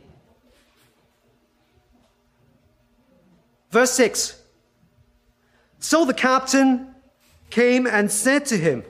[3.76, 4.40] Verse 6
[5.80, 6.94] So the captain
[7.50, 8.82] came and said to him,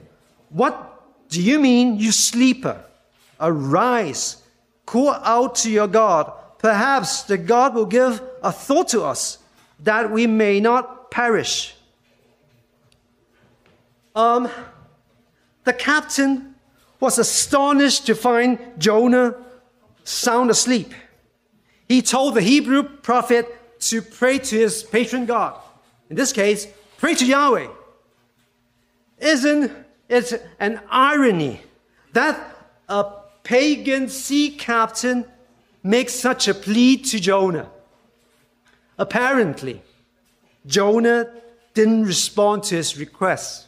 [0.47, 2.85] What do you mean, you sleeper?
[3.37, 4.41] Arise,
[4.85, 6.31] call out to your God.
[6.59, 9.39] Perhaps the God will give a thought to us
[9.81, 11.75] that we may not perish.
[14.15, 14.47] Um,
[15.65, 16.55] the captain
[17.01, 19.35] was astonished to find Jonah
[20.05, 20.93] sound asleep.
[21.89, 25.55] He told the Hebrew prophet to pray to his patron God.
[26.09, 26.67] In this case,
[26.97, 27.67] pray to Yahweh.
[29.19, 29.71] Isn't
[30.09, 31.61] it an irony
[32.13, 32.55] that
[32.87, 33.05] a
[33.43, 35.25] pagan sea captain
[35.83, 37.69] makes such a plea to Jonah?
[38.97, 39.81] Apparently,
[40.65, 41.31] Jonah
[41.73, 43.67] didn't respond to his request.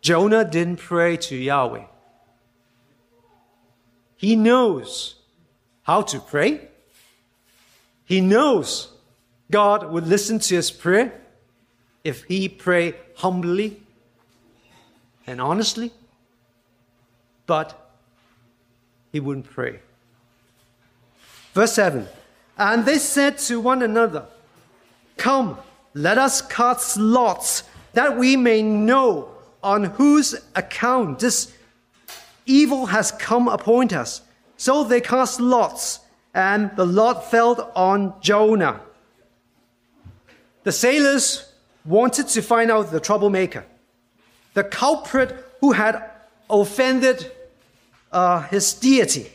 [0.00, 1.84] Jonah didn't pray to Yahweh.
[4.16, 5.16] He knows
[5.82, 6.68] how to pray.
[8.12, 8.88] He knows
[9.50, 11.18] God would listen to his prayer
[12.04, 13.80] if he pray humbly
[15.26, 15.92] and honestly,
[17.46, 17.90] but
[19.12, 19.78] he wouldn't pray.
[21.54, 22.06] Verse 7
[22.58, 24.26] And they said to one another,
[25.16, 25.56] Come,
[25.94, 27.62] let us cast lots,
[27.94, 29.30] that we may know
[29.62, 31.50] on whose account this
[32.44, 34.20] evil has come upon us.
[34.58, 36.00] So they cast lots,
[36.34, 38.80] and the lot fell on Jonah.
[40.64, 41.52] The sailors
[41.84, 43.64] wanted to find out the troublemaker,
[44.54, 46.02] the culprit who had
[46.48, 47.32] offended
[48.12, 49.30] uh, his deity.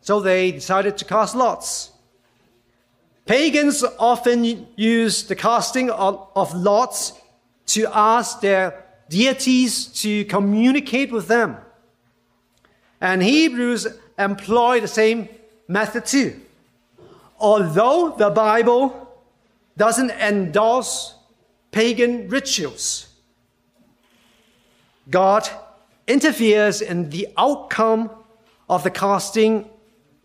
[0.00, 1.90] So they decided to cast lots.
[3.26, 7.12] Pagans often use the casting of, of lots
[7.66, 11.56] to ask their deities to communicate with them.
[13.00, 13.88] And Hebrews
[14.18, 15.28] employ the same
[15.68, 16.40] method too.
[17.38, 19.08] Although the Bible
[19.76, 21.14] doesn't endorse
[21.70, 23.08] pagan rituals,
[25.10, 25.48] God
[26.06, 28.10] interferes in the outcome
[28.68, 29.68] of the casting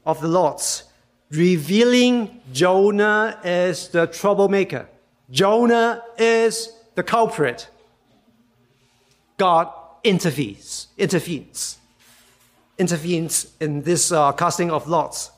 [0.06, 0.84] of the lots,
[1.30, 4.88] revealing Jonah is the troublemaker.
[5.30, 7.70] Jonah is the culprit.
[9.38, 9.72] God
[10.04, 11.78] intervenes, intervenes,
[12.82, 15.32] intervenes in this uh, casting of lots.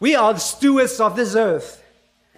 [0.00, 1.82] We are the stewards of this earth,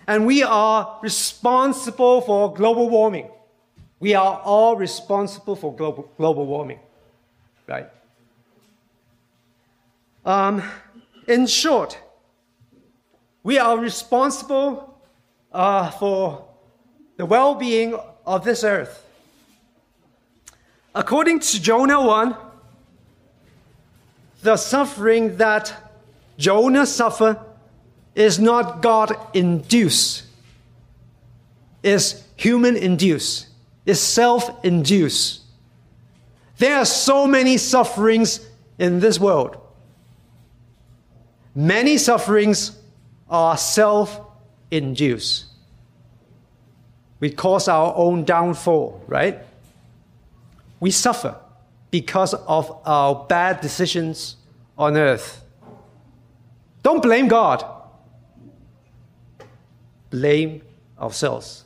[0.06, 3.28] and we are responsible for global warming.
[3.98, 6.78] We are all responsible for global, global warming,
[7.66, 7.88] right?
[10.24, 10.62] Um,
[11.26, 11.98] in short,
[13.42, 15.00] we are responsible
[15.52, 16.44] uh, for
[17.16, 19.02] the well being of this earth.
[20.94, 22.45] According to Jonah 1,
[24.46, 25.74] the suffering that
[26.38, 27.36] Jonah suffered
[28.14, 30.22] is not God induced,
[31.82, 33.48] is human induced,
[33.84, 35.42] is self induced.
[36.58, 38.46] There are so many sufferings
[38.78, 39.58] in this world.
[41.54, 42.78] Many sufferings
[43.28, 44.20] are self
[44.70, 45.46] induced.
[47.18, 49.40] We cause our own downfall, right?
[50.78, 51.36] we suffer
[51.90, 54.36] because of our bad decisions
[54.76, 55.42] on earth.
[56.82, 57.64] Don't blame God.
[60.10, 60.62] Blame
[61.00, 61.64] ourselves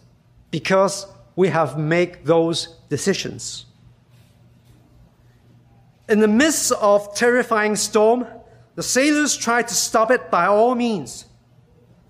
[0.50, 1.06] because
[1.36, 3.66] we have made those decisions.
[6.08, 8.26] In the midst of terrifying storm,
[8.74, 11.26] the sailors tried to stop it by all means.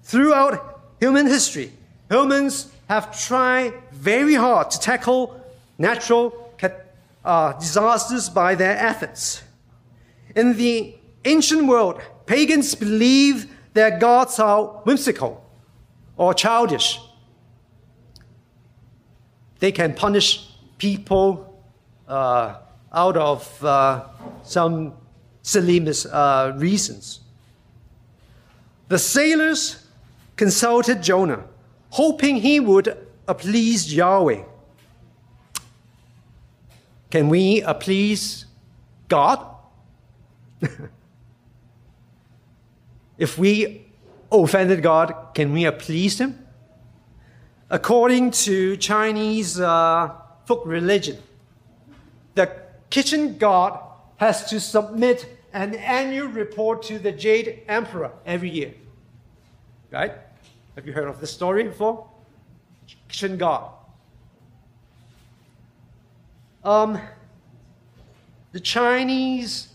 [0.02, 1.72] Throughout human history,
[2.10, 5.38] humans have tried very hard to tackle
[5.78, 6.39] natural
[7.24, 9.42] uh, disasters by their efforts.
[10.34, 15.44] In the ancient world, pagans believe their gods are whimsical
[16.16, 17.00] or childish.
[19.58, 20.48] They can punish
[20.78, 21.62] people
[22.08, 22.56] uh,
[22.92, 24.06] out of uh,
[24.42, 24.94] some
[25.42, 27.20] silly uh, reasons.
[28.88, 29.86] The sailors
[30.36, 31.44] consulted Jonah,
[31.90, 32.96] hoping he would
[33.38, 34.42] please Yahweh.
[37.10, 38.46] Can we please
[39.08, 39.44] God?
[43.18, 43.86] if we
[44.30, 46.46] offended God, can we please Him?
[47.68, 50.12] According to Chinese uh,
[50.44, 51.18] folk religion,
[52.34, 52.50] the
[52.90, 53.80] kitchen god
[54.16, 58.74] has to submit an annual report to the Jade Emperor every year.
[59.90, 60.12] Right?
[60.76, 62.08] Have you heard of this story before?
[63.08, 63.72] Kitchen god.
[66.62, 67.00] Um,
[68.52, 69.68] the Chinese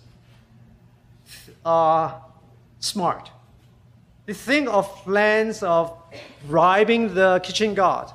[1.65, 2.21] are
[2.79, 3.31] smart.
[4.25, 5.97] They think of plans of
[6.47, 8.11] bribing the kitchen god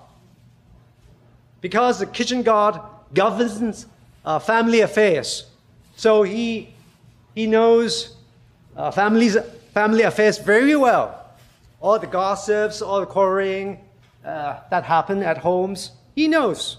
[1.60, 2.80] because the kitchen god
[3.14, 3.86] governs
[4.24, 5.46] uh, family affairs.
[5.96, 6.72] So he,
[7.34, 8.16] he knows
[8.76, 11.16] uh, family affairs very well.
[11.80, 13.80] All the gossips, all the quarreling
[14.24, 16.78] uh, that happen at homes, he knows.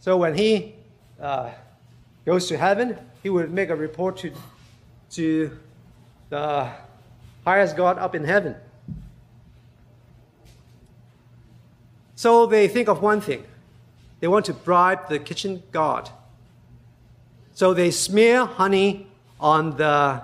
[0.00, 0.74] So when he
[1.20, 1.50] uh,
[2.24, 4.32] goes to heaven, he would make a report to,
[5.10, 5.58] to
[6.30, 6.70] the
[7.44, 8.56] highest God up in heaven.
[12.14, 13.44] So they think of one thing
[14.20, 16.10] they want to bribe the kitchen god.
[17.54, 19.06] So they smear honey
[19.38, 20.22] on the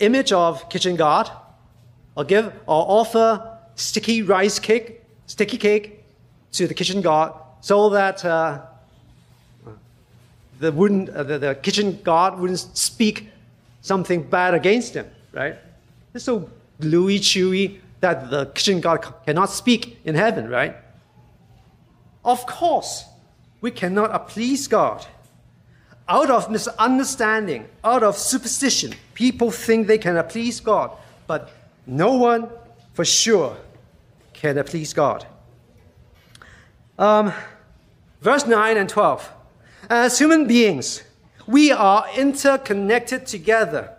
[0.00, 1.30] image of kitchen god,
[2.14, 6.04] or give or offer sticky rice cake, sticky cake
[6.52, 8.62] to the kitchen god, so that uh,
[10.62, 13.28] the, wouldn't, uh, the, the kitchen god wouldn't speak
[13.80, 15.56] something bad against him, right?
[16.14, 16.48] It's so
[16.80, 20.76] gluey, chewy that the kitchen god cannot speak in heaven, right?
[22.24, 23.04] Of course,
[23.60, 25.04] we cannot please God.
[26.08, 30.92] Out of misunderstanding, out of superstition, people think they can please God,
[31.26, 31.50] but
[31.86, 32.48] no one
[32.92, 33.56] for sure
[34.32, 35.26] can please God.
[36.98, 37.32] Um,
[38.20, 39.32] verse 9 and 12.
[39.92, 41.02] As human beings,
[41.46, 43.92] we are interconnected together.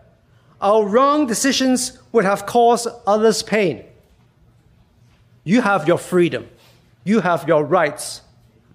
[0.59, 3.85] Our wrong decisions would have caused others pain.
[5.43, 6.49] You have your freedom
[7.03, 8.21] you have your rights.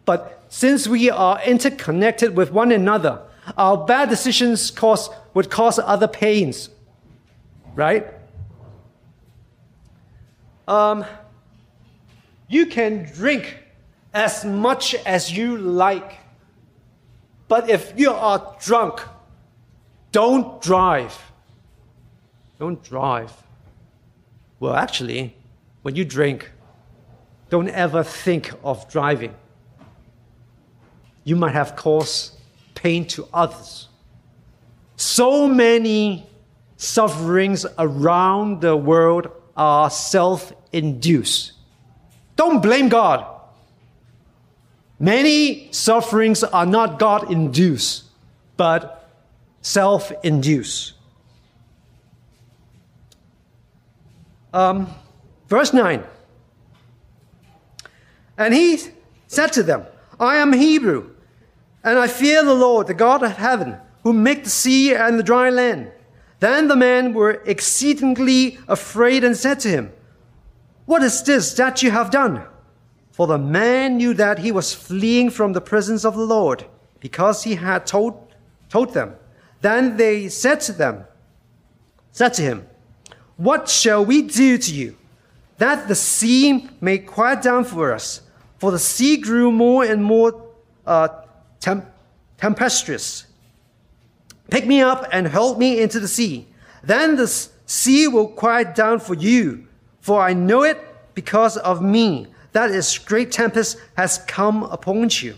[0.04, 3.22] But since we are interconnected with one another,
[3.56, 6.70] our bad decisions cause, would cause other pains,
[7.74, 8.06] right?
[10.66, 11.04] Um,
[12.48, 13.56] you can drink
[14.12, 16.18] as much as you like,
[17.48, 19.00] but if you are drunk,
[20.12, 21.18] don't drive.
[22.58, 23.32] Don't drive.
[24.60, 25.34] Well, actually,
[25.82, 26.50] when you drink,
[27.50, 29.34] don't ever think of driving.
[31.24, 32.32] You might have caused
[32.74, 33.88] pain to others.
[34.96, 36.26] So many
[36.76, 41.52] sufferings around the world are self induced.
[42.36, 43.37] Don't blame God.
[44.98, 48.04] Many sufferings are not God induced,
[48.56, 49.08] but
[49.62, 50.94] self induced.
[54.52, 54.88] Um,
[55.48, 56.02] verse 9.
[58.36, 58.78] And he
[59.26, 59.84] said to them,
[60.18, 61.10] I am Hebrew,
[61.84, 65.22] and I fear the Lord, the God of heaven, who made the sea and the
[65.22, 65.92] dry land.
[66.40, 69.92] Then the men were exceedingly afraid and said to him,
[70.86, 72.44] What is this that you have done?
[73.18, 76.66] For the man knew that he was fleeing from the presence of the Lord,
[77.00, 78.32] because he had told,
[78.68, 79.16] told them.
[79.60, 81.04] Then they said to them,
[82.12, 82.68] said to him,
[83.36, 84.96] What shall we do to you,
[85.56, 88.22] that the sea may quiet down for us?
[88.58, 90.40] For the sea grew more and more
[90.86, 91.08] uh,
[91.58, 91.90] temp-
[92.36, 93.26] tempestuous.
[94.48, 96.46] Pick me up and hurl me into the sea.
[96.84, 99.66] Then the sea will quiet down for you,
[100.00, 100.78] for I know it
[101.16, 102.28] because of me.
[102.58, 105.36] That is, great tempest has come upon you.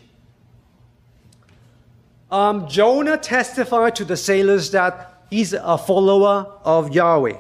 [2.31, 7.37] Um, Jonah testified to the sailors that he's a follower of Yahweh.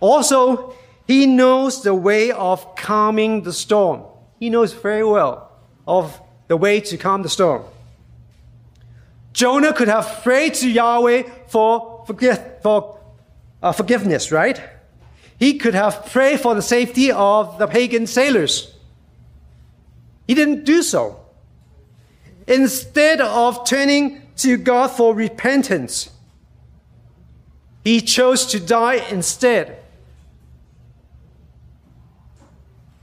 [0.00, 0.74] Also,
[1.06, 4.02] he knows the way of calming the storm.
[4.38, 5.50] He knows very well
[5.86, 7.64] of the way to calm the storm.
[9.32, 12.04] Jonah could have prayed to Yahweh for,
[12.62, 12.98] for
[13.62, 14.60] uh, forgiveness, right?
[15.38, 18.74] He could have prayed for the safety of the pagan sailors.
[20.26, 21.20] He didn't do so.
[22.46, 26.10] Instead of turning to God for repentance,
[27.84, 29.78] he chose to die instead.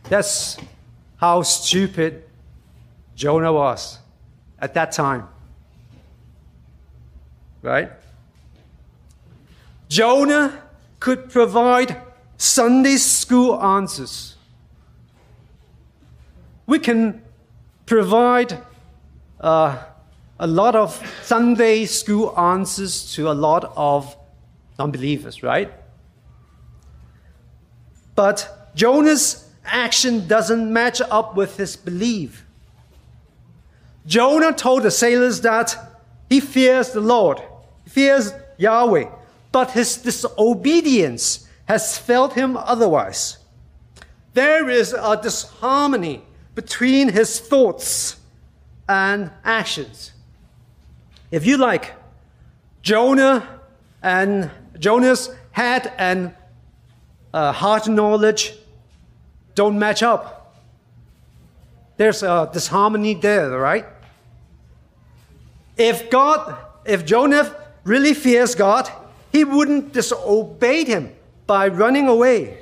[0.09, 0.57] That's
[1.17, 2.23] how stupid
[3.15, 3.99] Jonah was
[4.59, 5.27] at that time.
[7.61, 7.91] Right?
[9.89, 10.61] Jonah
[10.99, 12.01] could provide
[12.37, 14.35] Sunday school answers.
[16.67, 17.21] We can
[17.85, 18.57] provide
[19.39, 19.83] uh,
[20.39, 24.15] a lot of Sunday school answers to a lot of
[24.77, 25.71] unbelievers, right?
[28.15, 32.45] But Jonah's action doesn't match up with his belief.
[34.05, 35.75] Jonah told the sailors that
[36.29, 37.41] he fears the Lord,
[37.83, 39.09] he fears Yahweh,
[39.51, 43.37] but his disobedience has failed him otherwise.
[44.33, 48.17] There is a disharmony between his thoughts
[48.87, 50.11] and actions.
[51.31, 51.93] If you like,
[52.81, 53.61] Jonah
[54.03, 56.35] and Jonah's head and
[57.33, 58.53] uh, heart knowledge
[59.55, 60.53] don't match up.
[61.97, 63.85] there's a disharmony there, right?
[65.77, 67.55] If God, if Jonah
[67.85, 68.91] really fears God,
[69.31, 71.14] he wouldn't disobey him
[71.47, 72.59] by running away.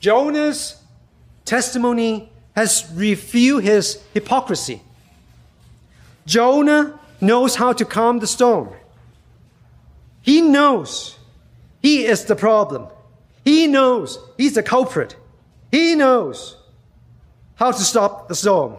[0.00, 0.82] Jonah's
[1.44, 4.82] testimony has revealed his hypocrisy.
[6.26, 8.70] Jonah knows how to calm the storm.
[10.22, 11.18] He knows
[11.80, 12.88] he is the problem.
[13.44, 15.16] He knows he's the culprit.
[15.70, 16.56] He knows
[17.54, 18.76] how to stop the storm.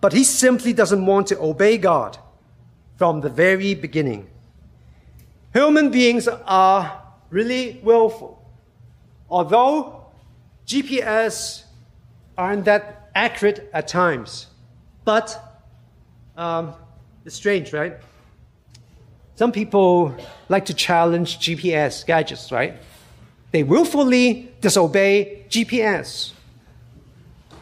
[0.00, 2.18] But he simply doesn't want to obey God
[2.96, 4.28] from the very beginning.
[5.52, 8.42] Human beings are really willful.
[9.28, 10.06] Although
[10.66, 11.64] GPS
[12.38, 14.46] aren't that accurate at times,
[15.04, 15.38] but
[16.36, 16.74] um,
[17.26, 17.96] it's strange, right?
[19.34, 20.14] Some people
[20.48, 22.76] like to challenge GPS gadgets, right?
[23.50, 26.32] They willfully disobey GPS.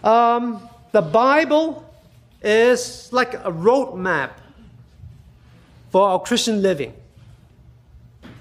[0.05, 1.85] Um, the Bible
[2.43, 4.31] is like a roadmap
[5.91, 6.95] for our Christian living.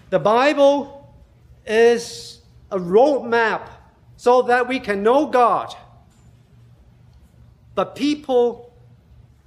[0.10, 1.14] The Bible
[1.66, 2.40] is
[2.72, 3.70] a roadmap
[4.18, 5.76] so that we can know God.
[7.76, 8.74] But people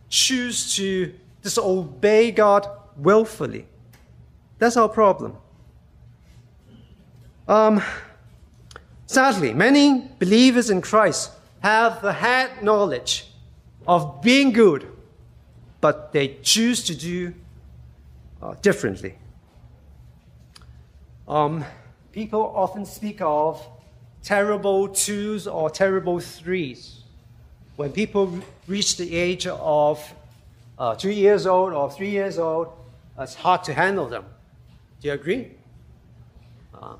[0.09, 3.67] choose to disobey God willfully.
[4.59, 5.37] That's our problem.
[7.49, 7.83] Um,
[9.07, 13.27] sadly, many believers in Christ have the head knowledge
[13.87, 14.87] of being good,
[15.81, 17.35] but they choose to do
[18.41, 19.17] uh, differently.
[21.29, 21.64] Um,
[22.12, 23.64] people often speak of
[24.23, 27.03] terrible twos or terrible threes.
[27.77, 30.14] When people reach the age of
[30.79, 32.68] uh, two years old or three years old,
[33.18, 34.25] it's hard to handle them.
[35.01, 35.53] Do you agree?
[36.75, 36.99] Um,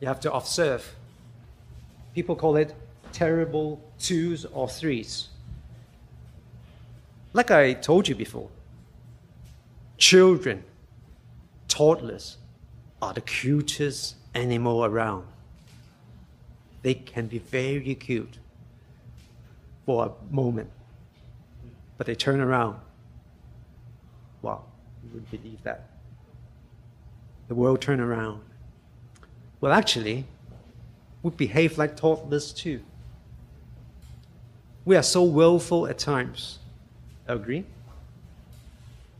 [0.00, 0.94] you have to observe.
[2.14, 2.74] People call it
[3.12, 5.28] terrible twos or threes.
[7.32, 8.48] Like I told you before,
[9.98, 10.64] children,
[11.68, 12.38] toddlers,
[13.02, 15.26] are the cutest animal around.
[16.82, 18.38] They can be very cute
[19.86, 20.70] for a moment,
[21.98, 22.76] but they turn around.
[24.42, 24.64] Wow,
[25.02, 25.90] you wouldn't believe that.
[27.48, 28.42] The world turn around.
[29.60, 30.24] Well, actually,
[31.22, 32.80] we behave like toddlers too.
[34.84, 36.58] We are so willful at times.
[37.26, 37.64] Agree?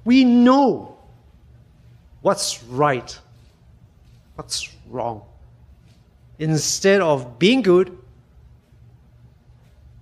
[0.05, 0.97] We know
[2.23, 3.19] what's right,
[4.41, 5.21] what's wrong.
[6.39, 7.95] Instead of being good,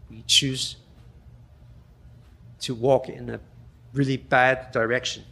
[0.08, 0.76] we choose
[2.60, 3.40] to walk in a
[3.92, 5.24] really bad direction.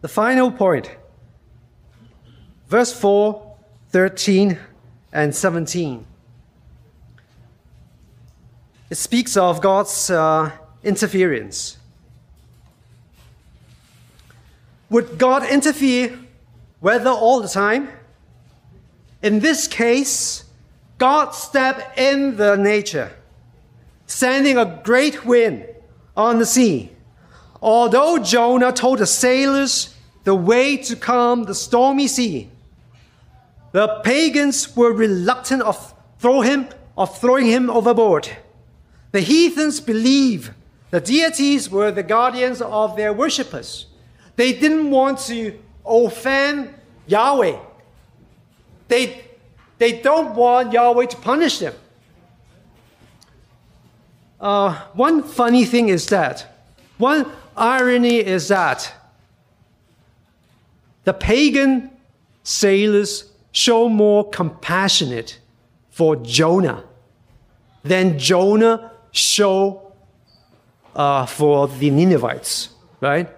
[0.00, 0.88] The final point,
[2.68, 3.56] verse 4,
[3.88, 4.56] 13,
[5.12, 6.06] and 17.
[8.90, 10.52] It speaks of God's uh,
[10.84, 11.78] interference.
[14.88, 16.20] Would God interfere
[16.84, 17.88] whether all the time?
[19.22, 20.44] In this case,
[20.98, 23.10] God stepped in the nature,
[24.04, 25.64] sending a great wind
[26.14, 26.90] on the sea.
[27.62, 32.50] Although Jonah told the sailors the way to calm the stormy sea,
[33.72, 36.68] the pagans were reluctant of throw him
[36.98, 38.28] of throwing him overboard.
[39.12, 40.52] The heathens believe
[40.90, 43.86] the deities were the guardians of their worshippers.
[44.36, 46.74] They didn't want to offend
[47.06, 47.58] Yahweh.
[48.88, 49.24] They,
[49.78, 51.74] they don't want Yahweh to punish them.
[54.40, 56.66] Uh, one funny thing is that,
[56.98, 58.92] one irony is that
[61.04, 61.90] the pagan
[62.42, 65.38] sailors show more compassionate
[65.90, 66.84] for Jonah
[67.82, 69.92] than Jonah show
[70.94, 72.70] uh, for the Ninevites,
[73.00, 73.28] right?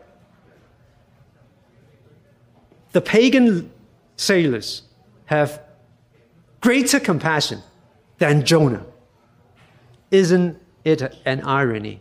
[2.96, 3.70] The pagan
[4.16, 4.80] sailors
[5.26, 5.60] have
[6.62, 7.60] greater compassion
[8.16, 8.86] than Jonah.
[10.10, 12.00] Isn't it an irony?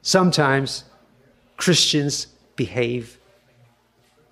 [0.00, 0.84] Sometimes
[1.58, 3.18] Christians behave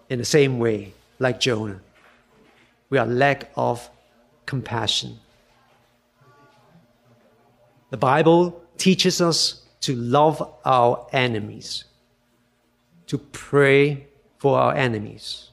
[0.08, 1.82] in the same way like Jonah.
[2.88, 3.90] We are lack of
[4.46, 5.18] compassion.
[7.90, 11.84] The Bible teaches us to love our enemies,
[13.08, 14.06] to pray
[14.40, 15.50] for our enemies.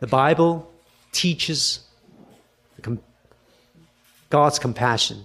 [0.00, 0.68] The Bible
[1.12, 1.80] teaches
[4.30, 5.24] God's compassion,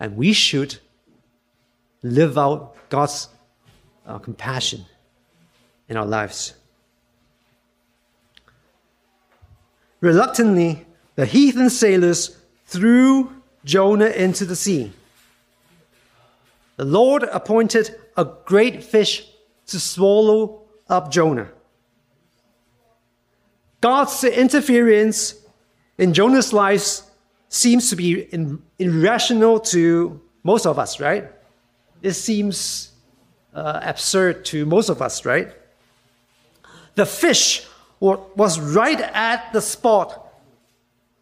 [0.00, 0.78] and we should
[2.02, 3.28] live out God's
[4.06, 4.86] uh, compassion
[5.88, 6.54] in our lives.
[10.00, 13.30] Reluctantly, the heathen sailors threw
[13.66, 14.92] Jonah into the sea.
[16.76, 19.26] The Lord appointed a great fish
[19.70, 21.48] to swallow up Jonah.
[23.80, 25.34] God's interference
[25.98, 27.00] in Jonah's life
[27.48, 31.30] seems to be in, irrational to most of us, right?
[32.02, 32.92] It seems
[33.54, 35.52] uh, absurd to most of us, right?
[36.94, 37.66] The fish
[38.00, 40.32] was right at the spot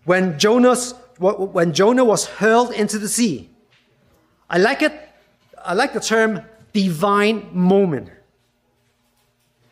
[0.05, 3.51] when when Jonah was hurled into the sea.
[4.49, 4.93] I like it.
[5.65, 6.43] I like the term
[6.73, 8.11] divine moment.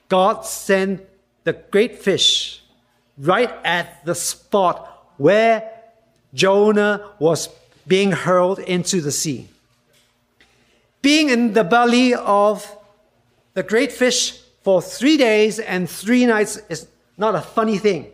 [0.08, 1.02] God sent
[1.44, 2.62] the great fish
[3.18, 5.70] right at the spot where
[6.34, 7.48] Jonah was
[7.86, 9.48] being hurled into the sea.
[11.02, 12.76] Being in the belly of
[13.54, 18.10] the great fish for three days and three nights is not a funny thing.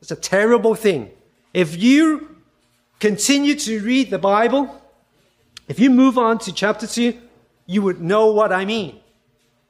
[0.00, 1.10] It's a terrible thing.
[1.52, 2.36] If you
[3.00, 4.80] continue to read the Bible,
[5.66, 7.14] if you move on to chapter 2,
[7.66, 9.00] you would know what I mean.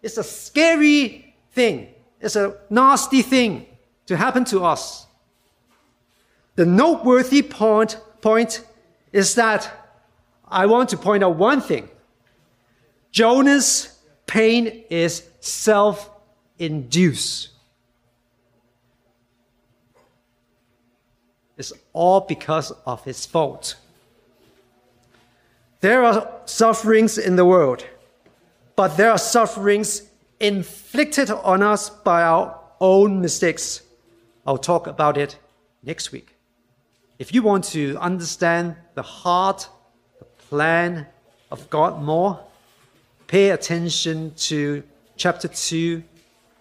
[0.03, 1.28] It's a scary
[1.59, 1.88] thing.
[2.20, 3.66] It's a nasty thing
[4.06, 5.09] to happen to us.
[6.54, 8.64] The noteworthy point, point
[9.12, 9.62] is that
[10.46, 11.88] I want to point out one thing.
[13.11, 13.98] Jonah's
[14.28, 16.09] pain is self
[16.61, 17.48] induced.
[21.56, 23.74] It's all because of his fault.
[25.80, 27.84] There are sufferings in the world,
[28.76, 30.07] but there are sufferings
[30.41, 33.82] inflicted on us by our own mistakes.
[34.47, 35.39] I'll talk about it
[35.82, 36.34] next week.
[37.18, 39.68] If you want to understand the heart,
[40.18, 41.07] the plan
[41.51, 42.41] of God more,
[43.26, 44.82] pay attention to
[45.16, 46.03] chapter 2,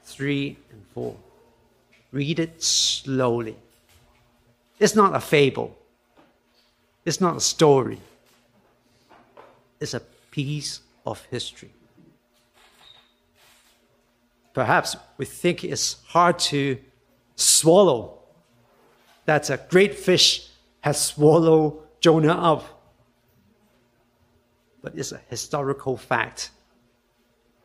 [0.03, 1.15] 3, and 4.
[2.11, 3.55] Read it slowly.
[4.79, 5.77] It's not a fable.
[7.05, 7.99] It's not a story.
[9.79, 10.01] It's a
[10.31, 11.69] piece of history.
[14.57, 16.79] Perhaps we think it's hard to
[17.35, 18.23] swallow
[19.25, 20.47] that a great fish
[20.81, 22.63] has swallowed Jonah up.
[24.81, 26.49] But it's a historical fact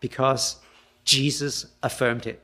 [0.01, 0.57] because
[1.03, 2.43] Jesus affirmed it.